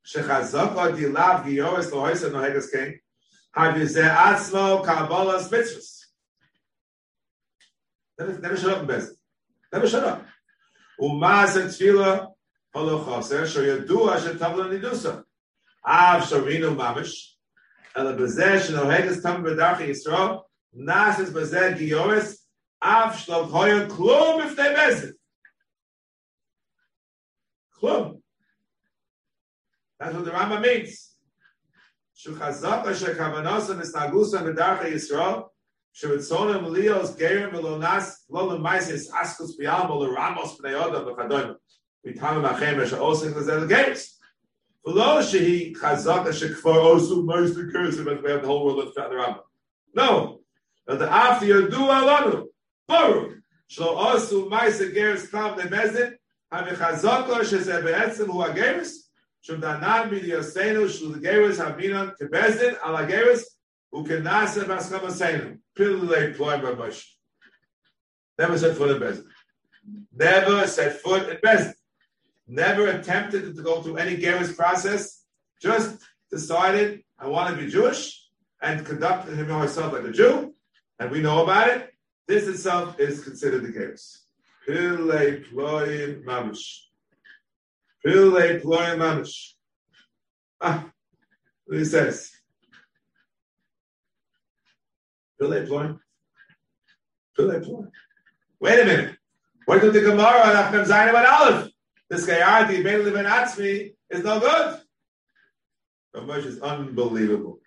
[0.04, 2.90] שחזוקו דילאב גיורס להויס הנוהגס כן,
[3.56, 6.02] הביזה עצמו קבולס מצווס.
[8.20, 9.16] Never shut up in Bezin.
[9.72, 10.20] Never shut up.
[10.98, 12.18] ומה זה תפילה
[12.74, 15.14] הולו חוסר, שידוע שטבלה נידוסה.
[15.82, 17.38] אף שורינו ממש,
[17.96, 20.28] אלא בזה שנוהגס תם בדרכי ישראל,
[20.75, 22.37] nasis bezer gioris
[22.81, 25.15] av shlav hoyer klum if they mess it.
[27.81, 28.21] Klum.
[29.99, 31.15] That's what the Rambam means.
[32.17, 35.45] Shuchazaka shekavanosan is nagusan medarcha Yisrael
[35.95, 41.55] shevitzonim lios gerim Melonas, lolim maisis askus biyam ol ramos bnei odam v'chadoyim
[42.05, 44.17] mitamim achem esha osik lezel geris.
[44.85, 48.93] V'lo shehi chazaka shekvar osu meis the curse but we have the whole world of
[48.93, 49.41] the Rambam.
[49.95, 50.41] No,
[50.87, 52.47] V'da'af yodu alanu.
[52.87, 53.33] Baruch.
[53.69, 56.15] Shlo osu maisa geres klam nemezin.
[56.51, 58.91] Hamichazoko sheze be'etzim hu ageres.
[59.41, 63.43] Shum danan midi yosenu shlu geres habinan kebezin ala geres
[63.91, 65.59] hu kenasa baskamasenu.
[65.77, 67.03] Pilulei ploy babush.
[68.39, 69.25] Never said for the Bezin.
[70.15, 71.73] Never said foot at Bezin.
[72.47, 75.23] Never attempted to go through any Geras process.
[75.61, 78.29] Just decided I want to be Jewish
[78.61, 80.53] and conducted himself like a Jew
[80.99, 81.89] and we know about it.
[82.27, 84.23] This itself is considered the Geras.
[84.65, 86.81] Pile ployim mamish.
[88.03, 89.53] Pile ployim mamish.
[90.59, 90.89] Ah,
[91.71, 92.31] he says.
[95.39, 95.99] Pile ployim.
[97.37, 97.91] Pile ployim.
[98.59, 99.17] Wait a minute.
[99.65, 101.71] What did the Gemara on Achim Zayin about Aleph?
[102.09, 104.79] This guy Ardi, Ben Levin Atzmi, is no good.
[106.15, 107.59] Ramesh is unbelievable.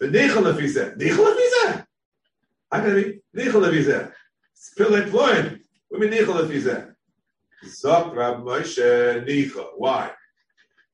[0.00, 1.83] The Nichel if he said, Nichel if he said.
[2.74, 4.10] I'm going to be nichel of Yizeh.
[4.52, 5.60] Spillate Floyd,
[5.92, 6.50] we mean nichel of
[7.64, 9.74] Zok Rab Moshe Nichol.
[9.76, 10.10] Why?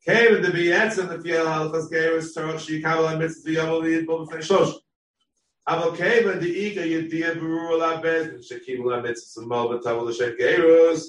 [0.04, 4.06] Came in the Bietz and the Fiel Halchas geirus Torah Shikabel and Mitzvah Yom Liyid
[4.06, 4.74] Bo B'fnei Shosh.
[5.66, 10.04] Avo came in the Iga Yediyah Berur La Bez and Shekimu La Mitzvah Samal B'Tavol
[10.04, 11.02] L'Shem Geras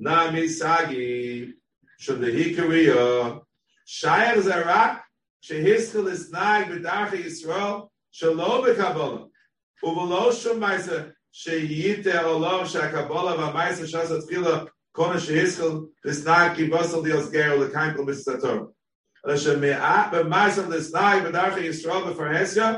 [0.00, 1.54] Nami Sagi
[2.00, 3.42] Shum Dehikariya
[3.86, 5.02] Shayach Zarak
[5.40, 9.28] Shehiskel is nag B'Darcha Yisrael Shalom B'Kabbalah
[9.83, 17.63] ובלא שום מייסה שייתה עולם שהקבלה והמייסה שעשה תחילה קונה שהסקל לסנאי קיבוסל דיוס גרו
[17.63, 18.73] לקיים כל מסתתור.
[19.25, 22.73] אלא שמעט במייסה לסנאי בדרכי ישראל בפרהסיה,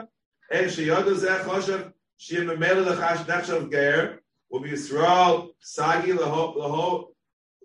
[0.52, 1.80] אין שיודו זה חושב
[2.18, 4.12] שיהיה ממילא לך שנחשב גר,
[4.52, 7.14] ובישראל סגי להו, להו,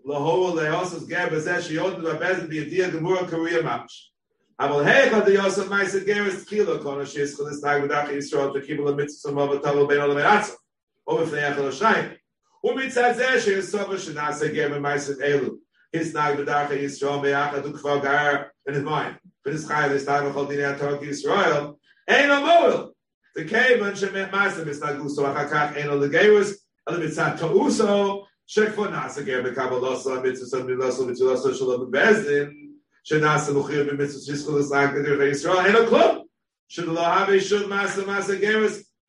[0.04, 4.11] להו להוסס גר בזה שיודו בבזן בידיע גמור הקרוי ממש.
[4.57, 8.53] Aber hey, konnte Yosef Meise Geres Tchilo, konnte Schiss, his Tag mit Yisrael,
[17.21, 19.17] beacha Kvar Gair, in his mind.
[19.43, 21.75] Bin es Chayim, his Tag mit Chodini Atok Yisrael,
[22.07, 22.93] ein o Moel,
[23.35, 28.27] the Kevin, she met Meise, bis Tag Gusto, achakach, ein o Legeres, ele mit Tauso,
[28.45, 32.62] she kvar nase Gerem Kabalosa, mitzvah, mitzvah, mitzvah, mitzvah, mitzvah, mitzvah, mitzvah,
[33.09, 35.69] Shenasa Luchir B'mitzvah Shizchul Islak Nedir Yisrael.
[35.69, 36.23] Eno Klum
[36.67, 38.39] Should Lo Habe Shud Masa Masa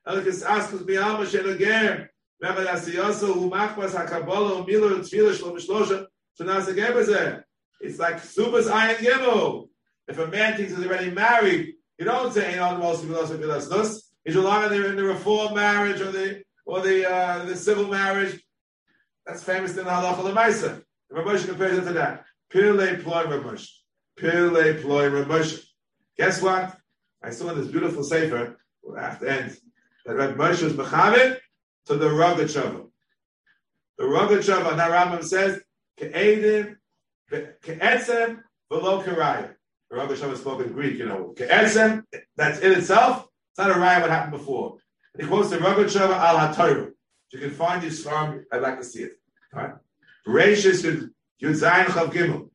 [0.06, 2.10] Askus B'Yalma Shen Ager
[2.42, 6.00] Mehmet Asiyosa Hu Machmas HaKabbalah Hu Milo Tzvila
[6.38, 7.44] Shenasa
[7.80, 9.68] It's like Subas Ayin Gimel
[10.08, 13.70] If a man thinks he's already married you don't say Ein Al Mosi Vilas Vilas
[13.70, 17.56] Nus He's relying on the, in the reform marriage or the or the uh, the
[17.56, 18.42] civil marriage.
[19.26, 22.24] That's famous in the halacha if a Moshe compares it to that.
[22.52, 23.70] Pirlei ploy Rav Moshe.
[24.18, 25.64] Pile ploy Ramesh.
[26.16, 26.76] Guess what?
[27.22, 28.58] I saw in this beautiful sefer.
[28.98, 29.56] Have to end
[30.04, 31.38] that Reb Moshe was mechamed
[31.86, 32.88] to the Rogatchover.
[33.96, 35.60] The Rogatchover, now Rambam says,
[35.98, 36.76] ke'edim,
[37.30, 38.40] ke'etzem,
[38.70, 39.54] v'lo kerayim.
[39.90, 41.32] The Shama spoke in Greek, you know.
[41.36, 42.04] Ke'etzem,
[42.36, 44.78] that's in itself, it's not a raya what happened before.
[45.14, 46.90] And he quotes the Shama al HaTorah.
[47.32, 49.12] You can find this farm, I'd like to see it.
[49.54, 49.74] All right?
[50.26, 51.10] Bereshis Yud
[51.42, 52.50] Zayin Chav Gimel.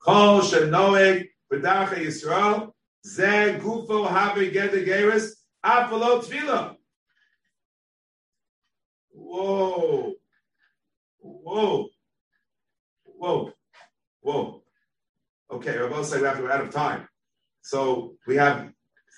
[0.00, 2.70] Kol Shenoeg B'Darcha Yisrael
[3.04, 5.32] Ze Gufo Have Gede Geres
[5.64, 6.76] Afalo Tfila.
[9.12, 10.14] Whoa.
[11.18, 11.88] Whoa.
[13.04, 13.52] Whoa.
[14.20, 14.62] Whoa.
[15.50, 17.08] Okay, we're both saying we have to out of time.
[17.62, 18.70] So we have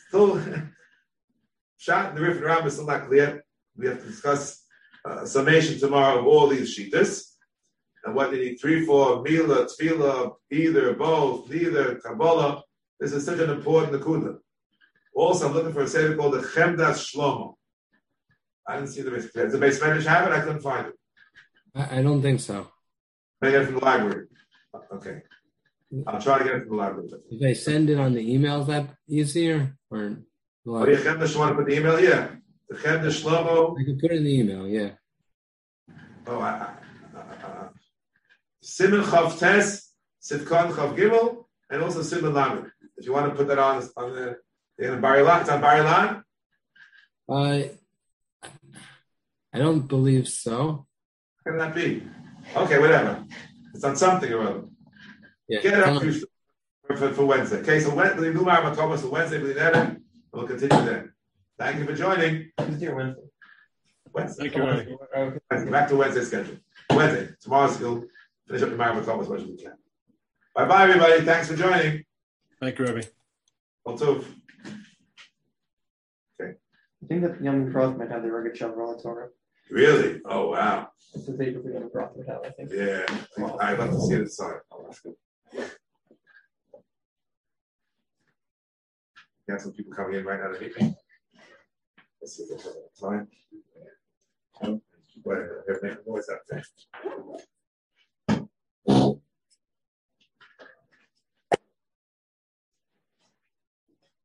[0.08, 0.40] still
[1.78, 3.44] shot the Rif and is still not clear.
[3.76, 4.64] We have to discuss
[5.04, 7.29] uh, summation tomorrow of all these sheetas
[8.04, 12.62] and what they need three for Mila, Tfila, either, both, neither, Kabbalah.
[12.98, 14.38] This is such an important nakuda.
[15.14, 17.54] Also, I'm looking for a seder called the Chemdas Shlomo.
[18.66, 19.30] I didn't see the base.
[19.32, 20.32] Does the base Spanish have it?
[20.32, 20.94] I couldn't find it.
[21.74, 22.68] I, I don't think so.
[23.42, 24.26] I get it from the library.
[24.92, 25.22] Okay.
[26.06, 27.08] I'll try to get it from the library.
[27.30, 29.76] If I send it on the email, is that easier?
[29.90, 30.16] Or
[30.66, 31.98] Oh, yeah, Chemdas, you want to put the email?
[31.98, 32.28] Yeah.
[32.68, 33.76] The Chemdas Shlomo.
[33.80, 34.90] I can put it in the email, yeah.
[36.26, 36.74] Oh, I,
[38.62, 39.90] Simon Chav Tes,
[40.22, 42.70] Sivkon Chav Gimel, and also Simon Lamed.
[42.96, 44.36] If you want to put that on on the
[44.78, 46.22] in Bar-Ilan, it's on Bar-Ilan.
[47.30, 47.70] I
[49.52, 50.86] I don't believe so.
[51.44, 52.02] How can that be?
[52.56, 53.24] Okay, whatever.
[53.74, 54.62] It's on something or other.
[55.48, 55.60] Yeah.
[55.60, 56.12] Get it up Um,
[56.86, 57.58] for, for, for Wednesday.
[57.58, 60.00] Okay, so Wednesday, Lumar Thomas, so Wednesday, B'Neder,
[60.32, 61.12] we'll continue then.
[61.58, 62.50] Thank you for joining.
[62.58, 63.22] Tuesday or Wednesday?
[64.12, 64.42] Wednesday.
[64.44, 64.96] Thank you, Ronnie.
[65.16, 65.38] Okay.
[65.50, 65.70] Wednesday.
[65.70, 66.56] Back to Wednesday schedule.
[66.90, 67.28] Wednesday.
[67.40, 68.04] Tomorrow's we'll
[68.50, 69.74] finish up the Mar Thomas as much as we can.
[70.56, 71.24] Bye bye, everybody.
[71.24, 72.04] Thanks for joining.
[72.60, 73.02] Thank you, Rabbi.
[73.84, 74.24] All tov.
[76.40, 79.28] I think that Yom Kippur might have the Rogat Shav Torah.
[79.70, 80.20] Really?
[80.24, 80.88] Oh wow.
[81.14, 82.70] It's the date of the Rothman Town, I think.
[82.72, 83.06] Yeah.
[83.60, 84.58] I'd love to see it inside.
[89.48, 90.94] Got some people coming in right now to meet me.
[92.20, 93.28] Let's see if they have time.
[95.22, 96.62] Whatever, they're making noise out there.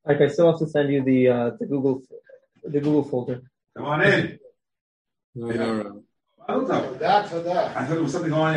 [0.05, 2.01] Like I still have to send you the uh, the Google
[2.63, 3.41] the Google folder.
[3.75, 4.39] Come on in.
[5.33, 5.47] No,
[7.27, 7.75] for that.
[7.75, 8.53] I thought there was something going on.